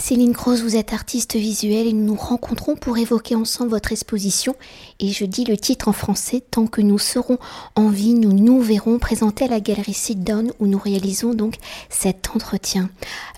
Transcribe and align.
Céline 0.00 0.32
Croze, 0.32 0.62
vous 0.62 0.76
êtes 0.76 0.94
artiste 0.94 1.36
visuelle 1.36 1.86
et 1.86 1.92
nous 1.92 2.06
nous 2.06 2.14
rencontrons 2.14 2.74
pour 2.74 2.96
évoquer 2.96 3.34
ensemble 3.34 3.70
votre 3.70 3.92
exposition. 3.92 4.56
Et 4.98 5.08
je 5.08 5.26
dis 5.26 5.44
le 5.44 5.58
titre 5.58 5.88
en 5.88 5.92
français, 5.92 6.42
tant 6.50 6.66
que 6.66 6.80
nous 6.80 6.98
serons 6.98 7.38
en 7.76 7.90
vie, 7.90 8.14
nous 8.14 8.32
nous 8.32 8.62
verrons 8.62 8.98
présenter 8.98 9.44
à 9.44 9.48
la 9.48 9.60
galerie 9.60 9.92
Sit 9.92 10.24
Down 10.24 10.52
où 10.58 10.66
nous 10.66 10.78
réalisons 10.78 11.34
donc 11.34 11.56
cet 11.90 12.30
entretien. 12.34 12.88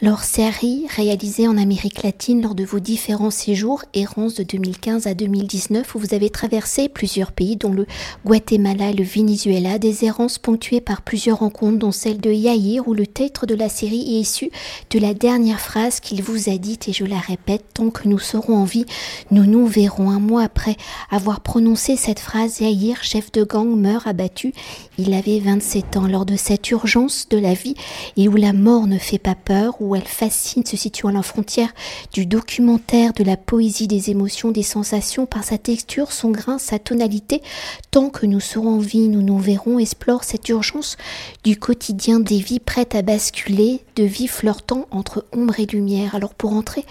Alors, 0.01 0.23
série 0.23 0.87
réalisée 0.89 1.49
en 1.49 1.59
Amérique 1.59 2.05
latine 2.05 2.41
lors 2.41 2.55
de 2.55 2.65
vos 2.65 2.81
différents 2.81 3.33
séjours, 3.33 3.83
errance 3.93 4.35
de 4.35 4.45
2015 4.45 5.09
à 5.09 5.15
2019, 5.15 5.95
où 5.95 5.99
vous 5.99 6.15
avez 6.15 6.31
traversé 6.31 6.89
plusieurs 6.89 7.33
pays, 7.33 7.57
dont 7.57 7.73
le 7.73 7.87
Guatemala 8.25 8.91
et 8.91 8.95
le 8.95 9.05
Venezuela, 9.05 9.79
des 9.79 10.05
errances 10.05 10.39
ponctuées 10.39 10.81
par 10.81 11.03
plusieurs 11.03 11.41
rencontres, 11.41 11.79
dont 11.79 11.93
celle 11.93 12.21
de 12.21 12.31
Yair, 12.31 12.87
où 12.87 12.95
le 12.95 13.07
titre 13.07 13.47
de 13.47 13.57
la 13.57 13.69
série 13.69 14.17
est 14.17 14.21
issu 14.21 14.51
de 14.91 15.01
la 15.01 15.13
dernière 15.13 15.61
phrase 15.61 15.99
qu'il 15.99 16.23
vous 16.23 16.49
a 16.49 16.52
dite 16.59 16.89
et 16.89 16.93
je 16.93 17.05
la 17.05 17.19
répète, 17.19 17.65
tant 17.75 17.91
que 17.91 18.09
nous 18.09 18.19
serons 18.19 18.57
en 18.57 18.65
vie, 18.65 18.87
nous 19.31 19.45
nous 19.45 19.67
verrons. 19.67 20.11
Un 20.11 20.21
mois 20.21 20.43
après 20.43 20.77
avoir 21.11 21.41
prononcé 21.41 21.97
cette 21.97 22.21
phrase, 22.21 22.59
Zahir, 22.59 23.03
chef 23.03 23.33
de 23.33 23.45
gang, 23.45 23.77
meurt 23.77 24.07
abattu. 24.07 24.53
Il 24.99 25.15
avait 25.15 25.39
27 25.39 25.97
ans 25.97 26.07
lors 26.07 26.27
de 26.27 26.37
cette 26.37 26.71
urgence 26.71 27.29
de 27.29 27.39
la 27.39 27.55
vie 27.55 27.75
et 28.17 28.29
où 28.29 28.37
la 28.37 28.53
mort 28.53 28.87
ne 28.87 28.99
fait 28.99 29.19
pas 29.19 29.35
peur, 29.35 29.77
où 29.81 29.97
elle 29.97 30.03
fascine, 30.03 30.65
se 30.65 30.77
situant 30.77 31.09
à 31.09 31.13
la 31.13 31.23
frontière 31.23 31.73
du 32.13 32.27
documentaire, 32.27 33.13
de 33.13 33.25
la 33.25 33.37
poésie, 33.37 33.89
des 33.89 34.11
émotions, 34.11 34.51
des 34.51 34.63
sensations, 34.63 35.27
par 35.27 35.45
sa 35.45 35.59
texture, 35.59 36.13
son 36.13 36.31
grain, 36.31 36.59
sa 36.59 36.79
tonalité. 36.79 37.43
Tant 37.91 38.11
que 38.11 38.27
nous 38.27 38.41
serons 38.41 38.77
en 38.77 38.79
vie, 38.79 39.09
nous 39.09 39.23
nous 39.23 39.39
verrons, 39.39 39.79
explore 39.79 40.25
cette 40.25 40.49
urgence 40.49 40.97
du 41.45 41.57
quotidien 41.57 42.21
des 42.21 42.39
vies 42.39 42.61
prêtes 42.61 42.95
à 42.95 43.03
basculer, 43.03 43.81
de 43.97 44.05
vie 44.05 44.29
flirtant 44.29 44.87
entre 44.91 45.27
ombre 45.33 45.61
et 45.61 45.67
lumière. 45.67 46.15
Alors 46.15 46.35
pour 46.43 46.55
entrer 46.55 46.85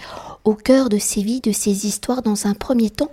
au 0.44 0.54
cœur 0.54 0.88
de 0.88 0.96
ces 0.96 1.22
vies, 1.22 1.42
de 1.42 1.52
ces 1.52 1.86
histoires, 1.86 2.22
dans 2.22 2.46
un 2.46 2.54
premier 2.54 2.88
temps, 2.88 3.10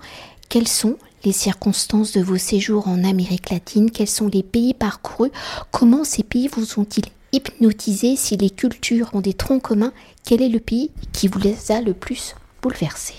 quelles 0.47 0.69
sont 0.69 0.95
les 1.25 1.33
circonstances 1.33 2.13
de 2.13 2.21
vos 2.21 2.37
séjours 2.37 2.87
en 2.87 3.03
Amérique 3.03 3.49
latine, 3.49 3.91
quels 3.91 4.07
sont 4.07 4.29
les 4.29 4.41
pays 4.41 4.73
parcourus, 4.73 5.31
comment 5.71 6.05
ces 6.05 6.23
pays 6.23 6.47
vous 6.47 6.79
ont-ils 6.79 7.03
hypnotisé, 7.33 8.15
si 8.15 8.37
les 8.37 8.49
cultures 8.49 9.09
ont 9.11 9.19
des 9.19 9.33
troncs 9.33 9.61
communs, 9.61 9.91
quel 10.23 10.41
est 10.41 10.47
le 10.47 10.61
pays 10.61 10.91
qui 11.11 11.27
vous 11.27 11.39
les 11.39 11.73
a 11.73 11.81
le 11.81 11.93
plus 11.93 12.35
bouleversés? 12.61 13.15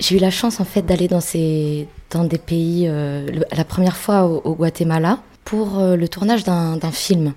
J'ai 0.00 0.16
eu 0.16 0.18
la 0.18 0.32
chance 0.32 0.58
en 0.58 0.64
fait 0.64 0.82
d'aller 0.82 1.06
dans, 1.06 1.20
ces, 1.20 1.86
dans 2.10 2.24
des 2.24 2.38
pays, 2.38 2.88
euh, 2.88 3.44
la 3.52 3.64
première 3.64 3.96
fois 3.96 4.24
au, 4.24 4.42
au 4.44 4.56
Guatemala 4.56 5.20
pour 5.44 5.78
euh, 5.78 5.94
le 5.94 6.08
tournage 6.08 6.42
d'un 6.42 6.80
film. 6.90 7.34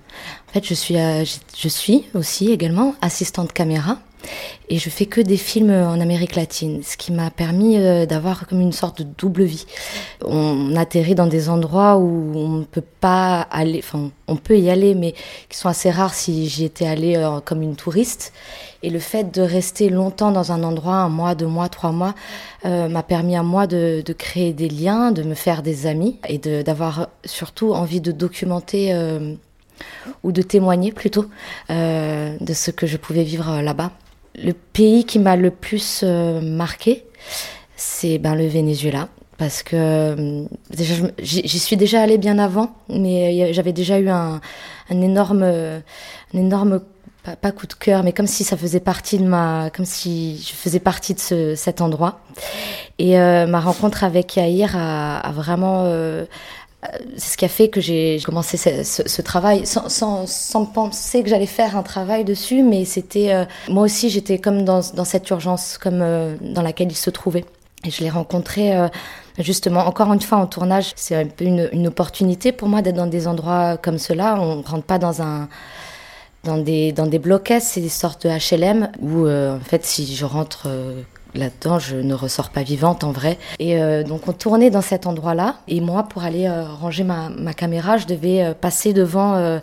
En 0.48 0.52
fait, 0.52 0.66
je 0.66 0.74
suis, 0.74 0.96
euh, 0.96 1.24
je 1.56 1.68
suis 1.68 2.06
aussi 2.14 2.50
également 2.50 2.96
assistante 3.02 3.52
caméra 3.52 3.98
et 4.70 4.78
je 4.78 4.90
fais 4.90 5.06
que 5.06 5.20
des 5.20 5.36
films 5.36 5.70
en 5.70 5.98
Amérique 6.00 6.36
latine, 6.36 6.82
ce 6.82 6.96
qui 6.96 7.12
m'a 7.12 7.30
permis 7.30 7.78
euh, 7.78 8.04
d'avoir 8.04 8.46
comme 8.46 8.60
une 8.60 8.72
sorte 8.72 9.00
de 9.00 9.08
double 9.16 9.44
vie. 9.44 9.66
On 10.24 10.76
atterrit 10.76 11.14
dans 11.14 11.26
des 11.26 11.48
endroits 11.48 11.96
où 11.96 12.32
on 12.36 12.48
ne 12.48 12.64
peut 12.64 12.84
pas 13.00 13.40
aller, 13.50 13.80
enfin 13.82 14.10
on 14.26 14.36
peut 14.36 14.58
y 14.58 14.68
aller, 14.68 14.94
mais 14.94 15.14
qui 15.48 15.56
sont 15.56 15.68
assez 15.68 15.90
rares 15.90 16.14
si 16.14 16.48
j'y 16.48 16.64
étais 16.64 16.86
allée 16.86 17.16
euh, 17.16 17.40
comme 17.40 17.62
une 17.62 17.76
touriste. 17.76 18.32
Et 18.82 18.90
le 18.90 18.98
fait 18.98 19.34
de 19.34 19.42
rester 19.42 19.88
longtemps 19.88 20.30
dans 20.30 20.52
un 20.52 20.62
endroit, 20.62 20.96
un 20.96 21.08
mois, 21.08 21.34
deux 21.34 21.46
mois, 21.46 21.68
trois 21.68 21.90
mois, 21.90 22.14
euh, 22.64 22.88
m'a 22.88 23.02
permis 23.02 23.36
à 23.36 23.42
moi 23.42 23.66
de, 23.66 24.04
créer 24.18 24.52
des 24.52 24.68
liens, 24.68 25.12
de 25.12 25.22
me 25.22 25.34
faire 25.34 25.62
des 25.62 25.86
amis 25.86 26.18
et 26.28 26.38
d'avoir 26.38 27.08
surtout 27.24 27.72
envie 27.72 28.00
de 28.00 28.12
documenter 28.12 28.94
ou 30.22 30.32
de 30.32 30.42
témoigner 30.42 30.92
plutôt 30.92 31.26
de 31.70 32.52
ce 32.52 32.70
que 32.70 32.86
je 32.86 32.96
pouvais 32.96 33.24
vivre 33.24 33.60
là-bas 33.60 33.90
le 34.42 34.52
pays 34.52 35.04
qui 35.04 35.18
m'a 35.18 35.36
le 35.36 35.50
plus 35.50 36.00
euh, 36.02 36.40
marqué, 36.40 37.04
c'est 37.76 38.18
ben, 38.18 38.34
le 38.34 38.46
Venezuela. 38.46 39.08
Parce 39.36 39.62
que 39.62 39.76
euh, 39.76 40.44
j'y 41.20 41.58
suis 41.60 41.76
déjà 41.76 42.02
allée 42.02 42.18
bien 42.18 42.40
avant, 42.40 42.74
mais 42.88 43.52
j'avais 43.52 43.72
déjà 43.72 44.00
eu 44.00 44.08
un, 44.08 44.40
énorme, 44.90 45.44
un 45.44 46.38
énorme 46.38 46.80
pas, 47.36 47.52
coup 47.52 47.66
de 47.66 47.74
cœur, 47.74 48.02
mais 48.02 48.12
comme 48.12 48.26
si 48.26 48.42
ça 48.42 48.56
faisait 48.56 48.80
partie 48.80 49.18
de 49.18 49.24
ma, 49.24 49.70
comme 49.70 49.84
si 49.84 50.38
je 50.38 50.52
faisais 50.52 50.80
partie 50.80 51.14
de 51.14 51.54
cet 51.54 51.80
endroit. 51.80 52.20
Et 52.98 53.18
euh, 53.18 53.46
ma 53.46 53.60
rencontre 53.60 54.02
avec 54.02 54.36
Yair 54.36 54.76
a, 54.76 55.30
vraiment 55.32 55.84
c'est 57.16 57.32
ce 57.32 57.36
qui 57.36 57.44
a 57.44 57.48
fait 57.48 57.68
que 57.68 57.80
j'ai 57.80 58.20
commencé 58.24 58.56
ce, 58.56 59.22
travail 59.22 59.66
sans, 59.66 59.88
sans, 59.88 60.64
penser 60.64 61.22
que 61.24 61.28
j'allais 61.28 61.46
faire 61.46 61.76
un 61.76 61.82
travail 61.82 62.24
dessus, 62.24 62.62
mais 62.62 62.84
c'était 62.84 63.32
euh, 63.32 63.44
moi 63.68 63.82
aussi 63.82 64.10
j'étais 64.10 64.38
comme 64.38 64.64
dans, 64.64 64.80
dans, 64.94 65.04
cette 65.04 65.28
urgence, 65.30 65.76
comme 65.76 66.00
euh, 66.02 66.36
dans 66.40 66.62
laquelle 66.62 66.90
il 66.90 66.96
se 66.96 67.10
trouvait. 67.10 67.44
Et 67.84 67.90
je 67.90 68.02
l'ai 68.02 68.10
rencontré 68.10 68.76
euh, 68.76 68.88
justement 69.38 69.86
encore 69.86 70.12
une 70.12 70.20
fois 70.20 70.38
en 70.38 70.46
tournage. 70.46 70.92
C'est 70.94 71.16
un 71.16 71.26
peu 71.26 71.44
une, 71.44 71.86
opportunité 71.88 72.52
pour 72.52 72.68
moi 72.68 72.80
d'être 72.80 72.96
dans 72.96 73.06
des 73.06 73.26
endroits 73.26 73.76
comme 73.76 73.98
cela. 73.98 74.36
On 74.40 74.62
rentre 74.62 74.84
pas 74.84 74.98
dans 74.98 75.20
un 75.20 75.48
dans 76.44 76.58
des 76.58 76.92
dans 76.92 77.06
des 77.06 77.18
blocs, 77.18 77.52
c'est 77.60 77.80
des 77.80 77.88
sortes 77.88 78.24
de 78.26 78.30
HLM 78.30 78.92
où 79.00 79.28
en 79.28 79.60
fait 79.60 79.84
si 79.84 80.14
je 80.14 80.24
rentre 80.24 80.68
là-dedans, 81.38 81.78
je 81.78 81.96
ne 81.96 82.14
ressors 82.14 82.50
pas 82.50 82.62
vivante 82.62 83.04
en 83.04 83.12
vrai. 83.12 83.38
Et 83.58 83.80
euh, 83.80 84.02
donc 84.02 84.28
on 84.28 84.32
tournait 84.32 84.70
dans 84.70 84.82
cet 84.82 85.06
endroit-là. 85.06 85.56
Et 85.68 85.80
moi, 85.80 86.02
pour 86.02 86.24
aller 86.24 86.46
euh, 86.46 86.64
ranger 86.64 87.04
ma, 87.04 87.30
ma, 87.30 87.54
caméra, 87.54 87.96
je 87.96 88.06
devais 88.06 88.44
euh, 88.44 88.54
passer 88.54 88.92
devant, 88.92 89.60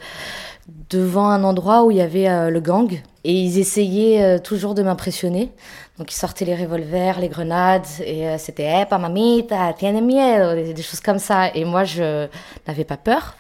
devant 0.90 1.30
un 1.30 1.44
endroit 1.44 1.84
où 1.84 1.92
il 1.92 1.98
y 1.98 2.02
avait 2.02 2.50
le 2.50 2.60
gang. 2.60 3.02
Et 3.24 3.34
ils 3.34 3.60
essayaient 3.60 4.40
toujours 4.40 4.76
de 4.76 4.84
m'impressionner. 4.84 5.52
Donc 5.98 6.12
ils 6.12 6.18
sortaient 6.18 6.44
les 6.44 6.56
revolvers, 6.56 7.22
les 7.22 7.30
grenades, 7.30 7.86
et 8.04 8.28
euh, 8.28 8.38
c'était 8.38 8.82
eh, 8.82 8.86
pas 8.86 8.98
mamita, 8.98 9.72
tiene 9.74 10.02
miedo, 10.02 10.54
des, 10.54 10.74
des, 10.74 10.82
choses 10.82 11.00
comme 11.00 11.20
ça. 11.20 11.56
Et 11.56 11.64
moi, 11.64 11.86
je 11.86 12.28
n'avais 12.68 12.84
pas 12.84 12.98
peur. 12.98 13.36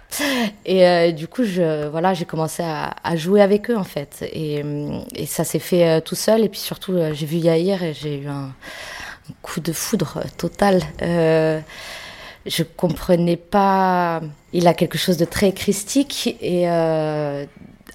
Et 0.66 0.88
euh, 0.88 1.12
du 1.12 1.28
coup, 1.28 1.44
je, 1.44 1.90
voilà, 1.90 2.14
j'ai 2.14 2.24
commencé 2.24 2.64
à, 2.64 3.16
jouer 3.18 3.42
avec 3.42 3.70
eux 3.70 3.76
en 3.76 3.84
fait. 3.84 4.24
Et, 4.32 4.64
euh, 4.64 5.00
ça 5.26 5.44
s'est 5.44 5.60
fait 5.60 5.86
euh, 5.86 6.00
tout 6.00 6.16
seul. 6.16 6.46
Et 6.46 6.50
puis 6.50 6.62
surtout, 6.62 6.94
euh, 6.94 7.14
j'ai 7.14 7.26
vu 7.26 7.38
Yair 7.38 7.84
et 7.84 7.94
j'ai 7.94 8.20
eu 8.22 8.28
un, 8.28 8.54
coup 9.42 9.60
de 9.60 9.74
foudre 9.74 10.22
total. 10.38 10.82
Je 12.46 12.64
comprenais 12.64 13.38
pas. 13.38 14.22
Il 14.54 14.68
a 14.68 14.74
quelque 14.74 14.98
chose 14.98 15.18
de 15.18 15.26
très 15.26 15.52
christique 15.52 16.38
et 16.42 16.68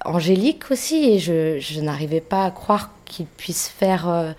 angélique 0.05 0.71
aussi, 0.71 1.11
et 1.11 1.19
je, 1.19 1.59
je 1.59 1.81
n'arrivais 1.81 2.21
pas 2.21 2.45
à 2.45 2.51
croire 2.51 2.91
qu'il 3.05 3.25
puisse 3.25 3.67
faire 3.67 4.09
euh, 4.09 4.31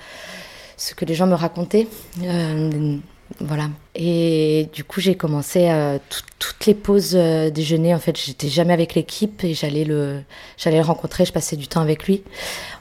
ce 0.76 0.94
que 0.94 1.04
les 1.04 1.14
gens 1.14 1.26
me 1.26 1.34
racontaient. 1.34 1.86
Euh, 2.22 2.96
voilà. 3.40 3.68
Et 3.94 4.68
du 4.72 4.84
coup, 4.84 5.00
j'ai 5.00 5.16
commencé 5.16 5.68
euh, 5.68 5.98
toutes 6.38 6.64
les 6.66 6.74
pauses 6.74 7.14
euh, 7.14 7.50
déjeuner. 7.50 7.94
En 7.94 7.98
fait, 7.98 8.18
j'étais 8.18 8.48
jamais 8.48 8.72
avec 8.72 8.94
l'équipe 8.94 9.44
et 9.44 9.52
j'allais 9.52 9.84
le, 9.84 10.22
j'allais 10.56 10.78
le 10.78 10.84
rencontrer. 10.84 11.26
Je 11.26 11.32
passais 11.32 11.56
du 11.56 11.68
temps 11.68 11.82
avec 11.82 12.06
lui. 12.06 12.22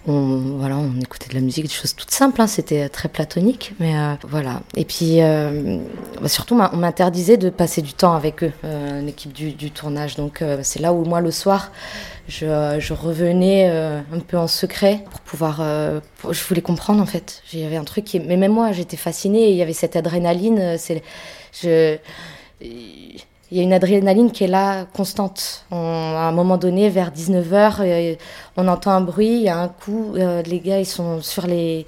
On, 0.08 0.58
voilà, 0.58 0.78
on 0.78 1.00
écoutait 1.00 1.30
de 1.30 1.36
la 1.36 1.42
musique, 1.42 1.66
des 1.66 1.74
choses 1.74 1.96
toutes 1.96 2.12
simples. 2.12 2.42
Hein, 2.42 2.48
C'était 2.48 2.90
très 2.90 3.08
platonique, 3.08 3.74
mais 3.80 3.96
euh, 3.96 4.14
voilà. 4.28 4.62
Et 4.76 4.84
puis, 4.84 5.22
euh, 5.22 5.78
bah, 6.20 6.28
surtout, 6.28 6.56
on 6.56 6.78
m'interdisait 6.78 7.38
de 7.38 7.50
passer 7.52 7.84
du 7.84 7.94
temps 7.94 8.16
avec 8.16 8.44
eux, 8.44 8.52
euh, 8.64 9.02
l'équipe 9.02 9.32
du, 9.32 9.52
du, 9.52 9.70
tournage. 9.70 10.16
Donc, 10.16 10.42
euh, 10.42 10.62
c'est 10.64 10.80
là 10.80 10.92
où 10.92 11.06
moi, 11.06 11.22
le 11.22 11.30
soir, 11.30 11.72
je, 12.28 12.94
revenais 12.94 13.70
un 13.70 14.20
peu 14.26 14.38
en 14.38 14.48
secret 14.48 15.04
pour 15.12 15.20
pouvoir. 15.22 15.58
je 15.58 16.44
voulais 16.46 16.62
comprendre 16.62 17.02
en 17.02 17.06
fait. 17.06 17.44
Il 17.52 17.60
y 17.60 17.66
avait 17.66 17.76
un 17.76 17.84
truc 17.84 18.06
qui, 18.06 18.20
mais 18.22 18.38
même 18.38 18.54
moi, 18.54 18.72
j'étais 18.72 18.96
fascinée. 18.96 19.50
Il 19.50 19.58
y 19.58 19.62
avait 19.62 19.74
cette 19.74 19.96
adrénaline. 19.98 20.78
Il 23.51 23.57
y 23.57 23.59
a 23.59 23.63
une 23.63 23.73
adrénaline 23.73 24.31
qui 24.31 24.45
est 24.45 24.47
là, 24.47 24.85
constante. 24.94 25.66
On, 25.72 25.75
à 25.75 26.22
un 26.22 26.31
moment 26.31 26.57
donné, 26.57 26.89
vers 26.89 27.12
19h, 27.12 27.81
euh, 27.81 28.16
on 28.56 28.67
entend 28.69 28.91
un 28.91 29.01
bruit, 29.01 29.35
il 29.35 29.41
y 29.41 29.50
a 29.50 29.57
un 29.57 29.67
coup, 29.67 30.13
euh, 30.16 30.41
les 30.44 30.62
gars, 30.62 30.79
ils 30.79 30.86
sont 30.86 31.21
sur 31.21 31.48
les, 31.48 31.86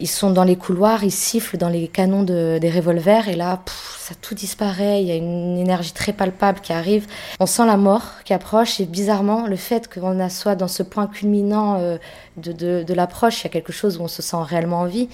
ils 0.00 0.08
sont 0.08 0.30
dans 0.30 0.44
les 0.44 0.56
couloirs, 0.56 1.04
ils 1.04 1.10
sifflent 1.10 1.58
dans 1.58 1.68
les 1.68 1.88
canons 1.88 2.22
de, 2.22 2.56
des 2.58 2.70
revolvers, 2.70 3.28
et 3.28 3.36
là, 3.36 3.60
ça 3.98 4.14
tout 4.14 4.34
disparaît, 4.34 5.02
il 5.02 5.08
y 5.08 5.10
a 5.10 5.16
une 5.16 5.58
énergie 5.58 5.92
très 5.92 6.14
palpable 6.14 6.60
qui 6.60 6.72
arrive. 6.72 7.06
On 7.38 7.44
sent 7.44 7.66
la 7.66 7.76
mort 7.76 8.04
qui 8.24 8.32
approche, 8.32 8.80
et 8.80 8.86
bizarrement, 8.86 9.46
le 9.46 9.56
fait 9.56 9.92
qu'on 9.92 10.26
soit 10.30 10.54
dans 10.54 10.68
ce 10.68 10.82
point 10.82 11.06
culminant 11.06 11.80
euh, 11.80 11.98
de, 12.38 12.82
de, 12.82 12.94
l'approche, 12.94 13.42
il 13.42 13.44
y 13.44 13.46
a 13.48 13.50
quelque 13.50 13.72
chose 13.74 13.98
où 13.98 14.02
on 14.02 14.08
se 14.08 14.22
sent 14.22 14.38
réellement 14.40 14.80
en 14.80 14.86
vie. 14.86 15.10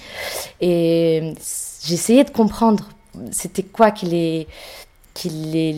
Et 0.61 1.33
essayé 1.89 2.23
de 2.23 2.29
comprendre 2.29 2.87
c'était 3.31 3.63
quoi 3.63 3.91
qui 3.91 4.05
les, 4.07 4.47
qui 5.13 5.29
les, 5.29 5.73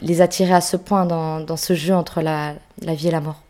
les 0.00 0.20
attirait 0.22 0.54
à 0.54 0.60
ce 0.60 0.76
point 0.76 1.06
dans, 1.06 1.40
dans 1.40 1.56
ce 1.56 1.74
jeu 1.74 1.94
entre 1.94 2.22
la, 2.22 2.56
la 2.82 2.94
vie 2.94 3.08
et 3.08 3.12
la 3.12 3.20
mort? 3.20 3.45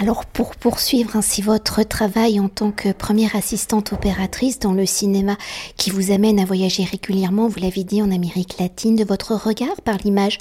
Alors 0.00 0.26
pour 0.26 0.54
poursuivre 0.54 1.16
ainsi 1.16 1.42
votre 1.42 1.82
travail 1.82 2.38
en 2.38 2.48
tant 2.48 2.70
que 2.70 2.92
première 2.92 3.34
assistante 3.34 3.92
opératrice 3.92 4.60
dans 4.60 4.72
le 4.72 4.86
cinéma 4.86 5.36
qui 5.76 5.90
vous 5.90 6.12
amène 6.12 6.38
à 6.38 6.44
voyager 6.44 6.84
régulièrement, 6.84 7.48
vous 7.48 7.58
l'avez 7.58 7.82
dit, 7.82 8.00
en 8.00 8.12
Amérique 8.12 8.60
latine, 8.60 8.94
de 8.94 9.02
votre 9.02 9.34
regard 9.34 9.80
par 9.82 9.96
l'image 9.96 10.38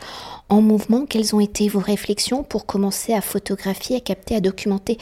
en 0.49 0.61
mouvement, 0.61 1.07
quelles 1.07 1.35
ont 1.35 1.39
été 1.39 1.69
vos 1.69 1.79
réflexions 1.79 2.43
pour 2.43 2.67
commencer 2.67 3.13
à 3.13 3.21
photographier, 3.21 3.95
à 3.95 3.99
capter, 3.99 4.35
à 4.35 4.41
documenter 4.41 4.99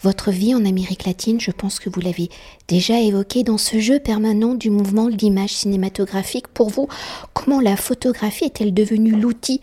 votre 0.00 0.30
vie 0.30 0.54
en 0.54 0.64
Amérique 0.64 1.04
latine? 1.04 1.38
Je 1.38 1.50
pense 1.50 1.78
que 1.78 1.90
vous 1.90 2.00
l'avez 2.00 2.30
déjà 2.66 2.98
évoqué 2.98 3.42
dans 3.42 3.58
ce 3.58 3.78
jeu 3.78 3.98
permanent 3.98 4.54
du 4.54 4.70
mouvement 4.70 5.10
de 5.10 5.16
l'image 5.16 5.52
cinématographique. 5.52 6.48
Pour 6.48 6.70
vous, 6.70 6.88
comment 7.34 7.60
la 7.60 7.76
photographie 7.76 8.46
est-elle 8.46 8.72
devenue 8.72 9.12
l'outil 9.12 9.60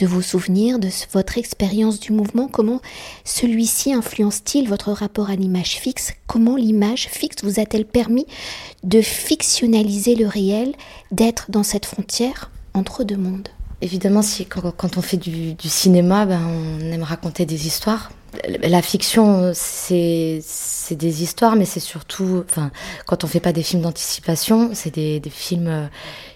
de 0.00 0.06
vos 0.06 0.22
souvenirs, 0.22 0.78
de 0.78 0.88
votre 1.12 1.36
expérience 1.36 2.00
du 2.00 2.12
mouvement, 2.12 2.48
comment 2.48 2.80
celui-ci 3.24 3.92
influence-t-il 3.92 4.66
votre 4.68 4.92
rapport 4.92 5.28
à 5.28 5.36
l'image 5.36 5.76
fixe, 5.76 6.14
comment 6.26 6.56
l'image 6.56 7.08
fixe 7.08 7.44
vous 7.44 7.60
a-t-elle 7.60 7.84
permis 7.84 8.26
de 8.82 9.02
fictionnaliser 9.02 10.14
le 10.14 10.26
réel, 10.26 10.72
d'être 11.10 11.50
dans 11.50 11.62
cette 11.62 11.84
frontière 11.84 12.50
entre 12.72 13.04
deux 13.04 13.18
mondes? 13.18 13.48
Évidemment, 13.82 14.22
quand, 14.76 14.96
on 14.96 15.02
fait 15.02 15.16
du, 15.16 15.54
cinéma, 15.64 16.26
ben, 16.26 16.40
on 16.46 16.92
aime 16.92 17.02
raconter 17.02 17.44
des 17.46 17.66
histoires. 17.66 18.10
La 18.62 18.80
fiction, 18.80 19.52
c'est 19.54 20.42
des 20.90 21.22
histoires, 21.22 21.56
mais 21.56 21.64
c'est 21.64 21.80
surtout, 21.80 22.44
enfin, 22.48 22.70
quand 23.06 23.24
on 23.24 23.26
fait 23.26 23.40
pas 23.40 23.52
des 23.52 23.62
films 23.62 23.82
d'anticipation, 23.82 24.70
c'est 24.72 24.94
des, 24.94 25.18
des, 25.18 25.30
films 25.30 25.66
euh, 25.66 25.86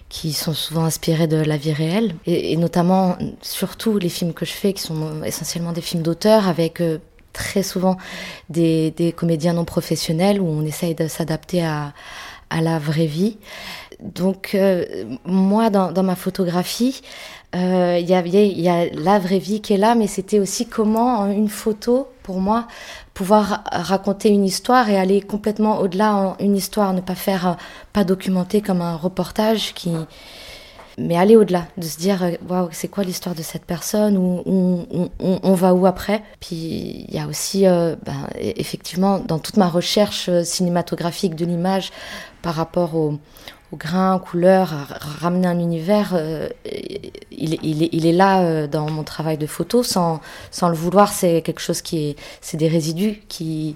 qui 0.09 0.33
sont 0.33 0.53
souvent 0.53 0.85
inspirés 0.85 1.27
de 1.27 1.37
la 1.37 1.57
vie 1.57 1.73
réelle, 1.73 2.15
et, 2.25 2.55
notamment, 2.57 3.17
surtout 3.41 3.97
les 3.97 4.09
films 4.09 4.33
que 4.33 4.45
je 4.45 4.53
fais, 4.53 4.73
qui 4.73 4.81
sont 4.81 5.23
essentiellement 5.23 5.73
des 5.73 5.81
films 5.81 6.03
d'auteur, 6.03 6.47
avec 6.47 6.79
euh, 6.79 6.99
très 7.33 7.63
souvent 7.63 7.97
des, 8.49 8.91
des, 8.91 9.11
comédiens 9.11 9.53
non 9.53 9.65
professionnels, 9.65 10.39
où 10.39 10.47
on 10.47 10.63
essaye 10.63 10.95
de 10.95 11.07
s'adapter 11.07 11.65
à, 11.65 11.93
à, 12.49 12.61
la 12.61 12.79
vraie 12.79 13.07
vie. 13.07 13.37
Donc, 13.99 14.51
euh, 14.53 14.85
moi, 15.25 15.69
dans, 15.69 15.91
dans, 15.91 16.03
ma 16.03 16.15
photographie, 16.15 17.01
euh, 17.55 17.97
il 17.99 18.09
y, 18.09 18.13
a, 18.13 18.21
y, 18.25 18.69
a 18.69 18.85
la 18.93 19.17
vraie 19.17 19.39
vie 19.39 19.61
qui 19.61 19.73
est 19.73 19.77
là, 19.77 19.95
mais 19.95 20.07
c'était 20.07 20.39
aussi 20.39 20.67
comment 20.67 21.25
une 21.27 21.47
photo, 21.47 22.09
pour 22.21 22.41
moi, 22.41 22.67
pouvoir 23.13 23.63
raconter 23.71 24.29
une 24.29 24.43
histoire 24.43 24.89
et 24.89 24.97
aller 24.97 25.21
complètement 25.21 25.79
au-delà 25.79 26.15
en 26.15 26.37
une 26.39 26.57
histoire, 26.57 26.93
ne 26.93 27.01
pas 27.01 27.15
faire, 27.15 27.47
euh, 27.47 27.53
pas 27.93 28.03
documenter 28.03 28.61
comme 28.61 28.81
un 28.81 28.97
reportage 28.97 29.73
qui, 29.73 29.91
mais 30.97 31.17
aller 31.17 31.35
au-delà, 31.35 31.67
de 31.77 31.83
se 31.83 31.97
dire, 31.97 32.23
euh, 32.23 32.31
waouh, 32.47 32.69
c'est 32.71 32.87
quoi 32.87 33.03
l'histoire 33.03 33.35
de 33.35 33.41
cette 33.41 33.65
personne, 33.65 34.17
ou 34.17 34.41
on, 34.45 35.09
on, 35.19 35.53
va 35.53 35.73
où 35.73 35.85
après? 35.85 36.23
Puis 36.39 37.05
il 37.07 37.13
y 37.13 37.19
a 37.19 37.27
aussi, 37.27 37.67
euh, 37.67 37.95
ben, 38.05 38.27
e-, 38.35 38.53
effectivement, 38.55 39.19
dans 39.19 39.39
toute 39.39 39.57
ma 39.57 39.67
recherche 39.67 40.29
cinématographique 40.43 41.35
de 41.35 41.45
l'image 41.45 41.91
par 42.41 42.55
rapport 42.55 42.95
au, 42.95 43.19
au 43.71 43.77
grain, 43.77 44.15
aux 44.15 44.19
couleurs, 44.19 44.73
à 44.73 44.85
ramener 45.19 45.47
un 45.47 45.59
univers, 45.59 46.13
euh, 46.13 46.49
il, 47.31 47.57
il, 47.63 47.89
il, 47.91 48.05
est 48.05 48.13
là 48.13 48.41
euh, 48.41 48.67
dans 48.67 48.89
mon 48.89 49.03
travail 49.03 49.37
de 49.37 49.47
photo 49.47 49.83
sans, 49.83 50.21
sans 50.51 50.69
le 50.69 50.75
vouloir. 50.75 51.11
C'est 51.11 51.41
quelque 51.41 51.61
chose 51.61 51.81
qui 51.81 52.09
est, 52.09 52.15
c'est 52.41 52.57
des 52.57 52.67
résidus 52.67 53.21
qui, 53.27 53.75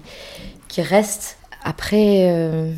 qui 0.68 0.82
restent. 0.82 1.38
Après, 1.64 2.30
euh, 2.30 2.72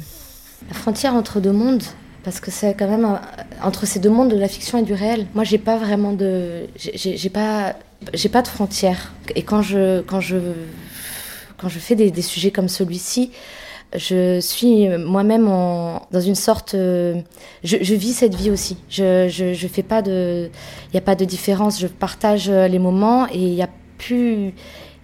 la 0.69 0.75
frontière 0.75 1.15
entre 1.15 1.41
deux 1.41 1.53
mondes, 1.53 1.85
parce 2.25 2.41
que 2.41 2.51
c'est 2.51 2.75
quand 2.75 2.89
même 2.89 3.19
entre 3.63 3.87
ces 3.87 3.99
deux 3.99 4.11
mondes 4.11 4.31
de 4.31 4.39
la 4.39 4.49
fiction 4.49 4.79
et 4.79 4.83
du 4.83 4.95
réel. 4.95 5.27
Moi, 5.35 5.45
j'ai 5.45 5.59
pas 5.59 5.77
vraiment 5.77 6.13
de, 6.13 6.67
j'ai 6.77 7.31
pas, 7.31 7.75
j'ai 8.15 8.29
pas 8.29 8.43
de 8.43 8.49
frontière. 8.49 9.13
Et 9.35 9.43
quand 9.43 9.63
je, 9.63 10.01
quand 10.03 10.21
je, 10.21 10.37
quand 11.59 11.69
je 11.69 11.79
fais 11.79 11.95
des, 11.95 12.23
sujets 12.23 12.51
comme 12.51 12.69
celui-ci, 12.69 13.33
je 13.95 14.41
suis 14.41 14.89
moi-même 14.89 15.47
dans 15.47 16.21
une 16.21 16.35
sorte. 16.35 16.75
Euh, 16.75 17.21
je, 17.65 17.95
vis 17.95 18.15
cette 18.15 18.35
vie 18.35 18.51
aussi. 18.51 18.79
Je, 18.89 19.29
je, 19.29 19.53
je 19.53 19.69
fais 19.69 19.83
pas 19.83 20.01
de. 20.01 20.49
Il 20.89 20.95
n'y 20.95 20.99
a 20.99 21.03
pas 21.03 21.15
de 21.15 21.25
différence. 21.25 21.81
Je 21.81 21.89
partage 21.89 22.49
les 22.49 22.79
moments 22.79 23.27
et 23.29 23.39
il 23.39 23.55
n'y 23.55 23.63
a 23.63 23.69
plus. 23.99 24.55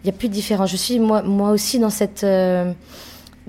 Il 0.05 0.07
y 0.07 0.09
a 0.09 0.13
plus 0.13 0.29
de 0.29 0.33
différence. 0.35 0.71
Je 0.71 0.77
suis 0.77 1.01
moi, 1.01 1.23
moi 1.23 1.51
aussi 1.51 1.79
dans 1.79 1.91
cette. 1.91 2.25
Euh, 2.25 2.73